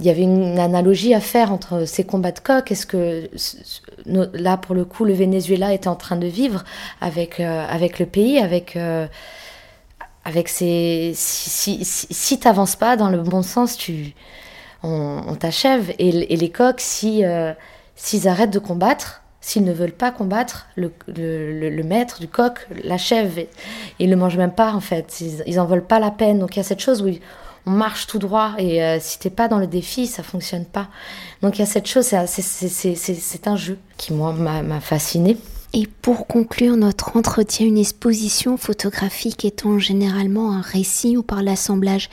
il 0.00 0.06
y 0.06 0.10
avait 0.10 0.22
une 0.22 0.58
analogie 0.58 1.12
à 1.14 1.20
faire 1.20 1.52
entre 1.52 1.84
ces 1.84 2.04
combats 2.04 2.32
de 2.32 2.40
coq. 2.40 2.72
Est-ce 2.72 2.86
que 2.86 3.28
là, 4.06 4.56
pour 4.56 4.74
le 4.74 4.86
coup, 4.86 5.04
le 5.04 5.12
Venezuela 5.12 5.74
était 5.74 5.88
en 5.88 5.94
train 5.94 6.16
de 6.16 6.26
vivre 6.26 6.64
avec, 7.02 7.38
euh, 7.38 7.66
avec 7.68 7.98
le 7.98 8.06
pays, 8.06 8.38
avec, 8.38 8.76
euh, 8.76 9.06
avec 10.24 10.48
ses. 10.48 11.12
Si, 11.14 11.84
si, 11.84 12.06
si, 12.10 12.40
t'avances 12.40 12.76
pas 12.76 12.96
dans 12.96 13.10
le 13.10 13.18
bon 13.18 13.42
sens, 13.42 13.76
tu, 13.76 14.14
on, 14.82 15.36
t'achève. 15.38 15.92
Et, 15.98 16.12
les 16.12 16.50
coqs, 16.50 16.80
si, 16.80 17.22
euh, 17.22 17.52
s'ils 17.94 18.26
arrêtent 18.26 18.52
de 18.52 18.58
combattre, 18.58 19.22
s'ils 19.42 19.64
ne 19.64 19.72
veulent 19.72 19.92
pas 19.92 20.12
combattre, 20.12 20.66
le, 20.76 20.92
le, 21.08 21.82
maître 21.82 22.20
du 22.20 22.28
coq 22.28 22.66
l'achève. 22.84 23.38
Et, 23.38 23.50
il 23.98 24.06
ne 24.06 24.14
le 24.14 24.18
mange 24.18 24.38
même 24.38 24.52
pas, 24.52 24.72
en 24.72 24.80
fait. 24.80 25.20
Ils, 25.20 25.42
ils 25.46 25.60
en 25.60 25.66
veulent 25.66 25.86
pas 25.86 25.98
la 25.98 26.10
peine. 26.10 26.38
Donc 26.38 26.56
il 26.56 26.60
y 26.60 26.60
a 26.60 26.64
cette 26.64 26.80
chose 26.80 27.02
où 27.02 27.08
on 27.66 27.70
marche 27.70 28.06
tout 28.06 28.18
droit 28.18 28.54
et 28.58 28.82
euh, 28.82 28.98
si 29.00 29.18
t'es 29.18 29.30
pas 29.30 29.48
dans 29.48 29.58
le 29.58 29.66
défi, 29.66 30.06
ça 30.06 30.22
fonctionne 30.22 30.64
pas. 30.64 30.88
Donc 31.42 31.56
il 31.56 31.60
y 31.60 31.62
a 31.62 31.66
cette 31.66 31.86
chose, 31.86 32.06
c'est 32.26 33.46
un 33.46 33.56
jeu 33.56 33.78
qui 33.96 34.12
moi 34.12 34.32
m'a 34.32 34.80
fasciné. 34.80 35.36
Et 35.72 35.86
pour 36.02 36.26
conclure 36.26 36.76
notre 36.76 37.16
entretien, 37.16 37.64
une 37.64 37.78
exposition 37.78 38.56
photographique 38.56 39.44
étant 39.44 39.78
généralement 39.78 40.52
un 40.52 40.60
récit 40.60 41.16
ou 41.16 41.22
par 41.22 41.44
l'assemblage 41.44 42.10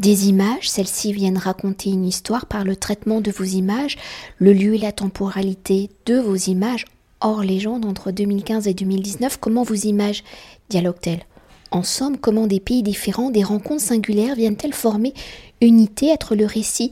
des 0.00 0.28
images, 0.28 0.68
celles-ci 0.68 1.12
viennent 1.12 1.38
raconter 1.38 1.90
une 1.90 2.04
histoire 2.04 2.46
par 2.46 2.64
le 2.64 2.74
traitement 2.74 3.20
de 3.20 3.30
vos 3.30 3.44
images, 3.44 3.96
le 4.38 4.52
lieu 4.52 4.74
et 4.74 4.78
la 4.78 4.90
temporalité 4.90 5.88
de 6.06 6.18
vos 6.18 6.34
images, 6.34 6.84
hors 7.20 7.42
légende 7.42 7.84
entre 7.84 8.10
2015 8.10 8.66
et 8.66 8.74
2019, 8.74 9.38
comment 9.38 9.62
vos 9.62 9.74
images 9.74 10.24
dialoguent-elles? 10.68 11.24
En 11.70 11.82
somme, 11.82 12.18
comment 12.18 12.46
des 12.46 12.60
pays 12.60 12.82
différents, 12.82 13.30
des 13.30 13.42
rencontres 13.42 13.82
singulières 13.82 14.34
viennent-elles 14.34 14.72
former 14.72 15.14
unité, 15.60 16.08
être 16.08 16.34
le 16.34 16.46
récit 16.46 16.90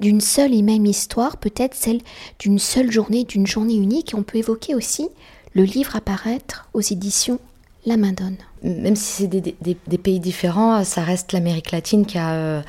d'une 0.00 0.20
seule 0.20 0.54
et 0.54 0.62
même 0.62 0.86
histoire, 0.86 1.36
peut-être 1.36 1.74
celle 1.74 2.00
d'une 2.38 2.58
seule 2.58 2.90
journée, 2.90 3.24
d'une 3.24 3.46
journée 3.46 3.76
unique? 3.76 4.14
On 4.16 4.22
peut 4.22 4.38
évoquer 4.38 4.74
aussi 4.74 5.08
le 5.54 5.64
livre 5.64 5.96
apparaître 5.96 6.68
aux 6.74 6.80
éditions 6.80 7.38
La 7.86 7.96
Main 7.96 8.12
Donne. 8.12 8.36
Même 8.62 8.96
si 8.96 9.22
c'est 9.22 9.26
des, 9.28 9.98
pays 9.98 10.20
différents, 10.20 10.84
ça 10.84 11.02
reste 11.02 11.32
l'Amérique 11.32 11.72
latine 11.72 12.06
qui 12.06 12.18
a 12.18 12.32
euh, 12.34 12.62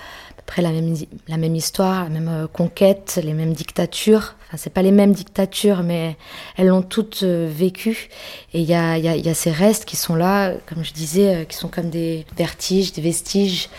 après 0.45 0.61
la 0.61 0.71
même, 0.71 0.93
la 1.29 1.37
même 1.37 1.55
histoire, 1.55 2.03
la 2.03 2.09
même 2.09 2.27
euh, 2.27 2.47
conquête, 2.47 3.19
les 3.23 3.33
mêmes 3.33 3.53
dictatures. 3.53 4.35
Enfin, 4.47 4.57
c'est 4.57 4.69
pas 4.69 4.81
les 4.81 4.91
mêmes 4.91 5.13
dictatures, 5.13 5.83
mais 5.83 6.17
elles 6.57 6.67
l'ont 6.67 6.81
toutes 6.81 7.21
euh, 7.23 7.49
vécu. 7.49 8.09
Et 8.53 8.59
il 8.59 8.65
y 8.65 8.73
a, 8.73 8.97
y, 8.97 9.29
a, 9.29 9.33
ces 9.33 9.51
restes 9.51 9.85
qui 9.85 9.95
sont 9.95 10.15
là, 10.15 10.53
comme 10.67 10.83
je 10.83 10.91
disais, 10.91 11.35
euh, 11.35 11.43
qui 11.45 11.55
sont 11.55 11.69
comme 11.69 11.89
des 11.89 12.25
vertiges, 12.37 12.91
des 12.91 13.01
vestiges 13.01 13.69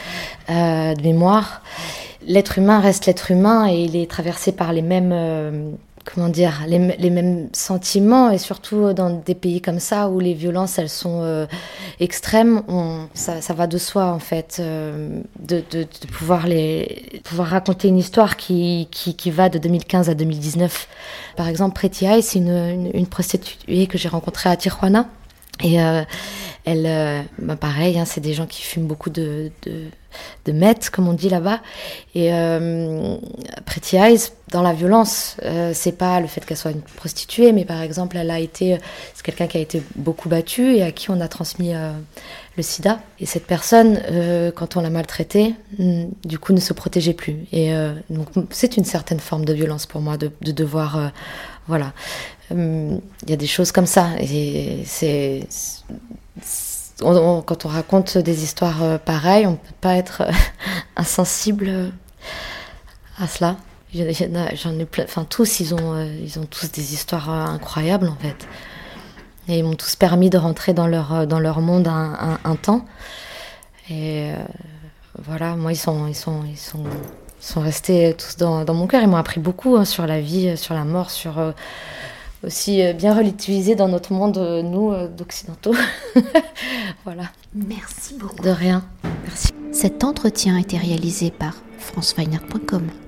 de 0.48 1.02
mémoire. 1.02 1.62
L'être 2.26 2.58
humain 2.58 2.80
reste 2.80 3.04
l'être 3.06 3.30
humain 3.30 3.70
et 3.70 3.82
il 3.82 3.96
est 3.96 4.10
traversé 4.10 4.52
par 4.52 4.72
les 4.72 4.82
mêmes 4.82 5.76
comment 6.04 6.28
dire, 6.28 6.62
les, 6.66 6.78
les, 6.98 7.10
mêmes 7.10 7.48
sentiments 7.52 8.30
et 8.30 8.38
surtout 8.38 8.92
dans 8.92 9.10
des 9.10 9.34
pays 9.34 9.60
comme 9.60 9.78
ça 9.78 10.08
où 10.08 10.20
les 10.20 10.34
violences 10.34 10.78
elles 10.78 10.88
sont 10.88 11.22
euh, 11.22 11.46
extrêmes, 12.00 12.62
on, 12.68 13.06
ça, 13.14 13.40
ça, 13.40 13.54
va 13.54 13.66
de 13.66 13.78
soi 13.78 14.06
en 14.06 14.18
fait 14.18 14.58
euh, 14.60 15.20
de, 15.40 15.62
de, 15.70 15.86
pouvoir 16.12 16.46
les 16.46 17.20
pouvoir 17.24 17.48
raconter 17.48 17.88
une 17.88 17.98
histoire 17.98 18.36
qui, 18.36 18.88
qui, 18.90 19.16
qui, 19.16 19.30
va 19.30 19.48
de 19.48 19.58
2015 19.58 20.10
à 20.10 20.14
2019. 20.14 20.88
Par 21.36 21.48
exemple, 21.48 21.84
Eye, 21.84 22.22
c'est 22.22 22.38
une, 22.38 22.90
une, 22.92 23.06
prostituée 23.06 23.86
que 23.86 23.98
j'ai 23.98 24.08
rencontrée 24.08 24.50
à 24.50 24.56
Tijuana 24.56 25.06
et 25.62 25.80
euh, 25.80 26.02
elle, 26.64 26.86
euh, 26.86 27.22
bah 27.38 27.56
pareil, 27.56 27.98
hein, 27.98 28.04
c'est 28.04 28.20
des 28.20 28.34
gens 28.34 28.46
qui 28.46 28.62
fument 28.62 28.86
beaucoup 28.86 29.10
de, 29.10 29.50
de, 29.62 29.84
de 30.46 30.52
meth, 30.52 30.90
comme 30.90 31.08
on 31.08 31.12
dit 31.12 31.28
là-bas. 31.28 31.60
Et 32.14 32.32
euh, 32.32 33.16
Pretty 33.66 33.96
Eyes, 33.96 34.30
dans 34.50 34.62
la 34.62 34.72
violence, 34.72 35.36
euh, 35.44 35.72
c'est 35.74 35.92
pas 35.92 36.20
le 36.20 36.26
fait 36.26 36.44
qu'elle 36.44 36.56
soit 36.56 36.70
une 36.70 36.80
prostituée, 36.80 37.52
mais 37.52 37.64
par 37.64 37.82
exemple, 37.82 38.16
elle 38.16 38.30
a 38.30 38.40
été, 38.40 38.78
c'est 39.14 39.24
quelqu'un 39.24 39.46
qui 39.46 39.58
a 39.58 39.60
été 39.60 39.82
beaucoup 39.96 40.28
battu 40.28 40.74
et 40.74 40.82
à 40.82 40.90
qui 40.90 41.10
on 41.10 41.20
a 41.20 41.28
transmis 41.28 41.74
euh, 41.74 41.92
le 42.56 42.62
sida. 42.62 43.00
Et 43.20 43.26
cette 43.26 43.46
personne, 43.46 44.00
euh, 44.10 44.50
quand 44.50 44.76
on 44.76 44.80
l'a 44.80 44.90
maltraitée, 44.90 45.54
mm, 45.78 46.04
du 46.24 46.38
coup, 46.38 46.52
ne 46.52 46.60
se 46.60 46.72
protégeait 46.72 47.14
plus. 47.14 47.36
Et 47.52 47.72
donc, 48.10 48.28
c'est 48.50 48.76
une 48.76 48.84
certaine 48.84 49.20
forme 49.20 49.44
de 49.44 49.52
violence 49.52 49.86
pour 49.86 50.00
moi 50.00 50.16
de, 50.16 50.30
de 50.40 50.52
devoir, 50.52 51.12
voilà. 51.66 51.92
Il 52.50 53.00
y 53.26 53.32
a 53.32 53.36
des 53.36 53.46
choses 53.46 53.72
comme 53.72 53.86
ça. 53.86 54.10
Et 54.20 54.82
c'est 54.84 55.46
quand 57.00 57.64
on 57.64 57.68
raconte 57.68 58.18
des 58.18 58.44
histoires 58.44 58.82
euh, 58.82 58.98
pareilles, 58.98 59.46
on 59.46 59.52
ne 59.52 59.56
peut 59.56 59.74
pas 59.80 59.96
être 59.96 60.22
euh, 60.22 60.32
insensible 60.96 61.66
euh, 61.68 61.88
à 63.18 63.26
cela. 63.26 63.56
J'en 63.92 64.76
ai 64.78 64.84
plein, 64.86 65.04
enfin 65.04 65.24
tous, 65.24 65.60
ils 65.60 65.72
ont, 65.72 66.04
ils 66.04 66.38
ont 66.40 66.46
tous 66.46 66.72
des 66.72 66.94
histoires 66.94 67.30
incroyables 67.30 68.08
en 68.08 68.16
fait. 68.16 68.48
Et 69.46 69.58
ils 69.58 69.64
m'ont 69.64 69.76
tous 69.76 69.94
permis 69.94 70.30
de 70.30 70.38
rentrer 70.38 70.72
dans 70.72 70.88
leur, 70.88 71.28
dans 71.28 71.38
leur 71.38 71.60
monde 71.60 71.86
un, 71.86 72.56
temps. 72.56 72.84
Et 73.88 74.32
voilà, 75.22 75.54
moi, 75.54 75.70
ils 75.70 75.76
sont, 75.76 76.08
ils 76.08 76.16
sont, 76.16 76.42
ils 76.44 76.58
sont, 76.58 76.82
sont 77.38 77.60
restés 77.60 78.16
tous 78.18 78.36
dans, 78.36 78.64
dans 78.64 78.74
mon 78.74 78.88
cœur. 78.88 79.00
Ils 79.00 79.08
m'ont 79.08 79.16
appris 79.16 79.38
beaucoup 79.38 79.76
hein, 79.76 79.84
sur 79.84 80.08
la 80.08 80.20
vie, 80.20 80.56
sur 80.56 80.74
la 80.74 80.82
mort, 80.82 81.10
sur 81.12 81.54
aussi 82.46 82.82
bien 82.94 83.14
relativiser 83.14 83.74
dans 83.74 83.88
notre 83.88 84.12
monde, 84.12 84.38
nous, 84.64 84.92
d'occidentaux. 85.08 85.74
voilà. 87.04 87.24
Merci 87.54 88.14
beaucoup. 88.14 88.42
De 88.42 88.50
rien. 88.50 88.84
Merci. 89.24 89.52
Cet 89.72 90.04
entretien 90.04 90.56
a 90.56 90.60
été 90.60 90.76
réalisé 90.76 91.30
par 91.30 91.54
franceweiner.com. 91.78 93.03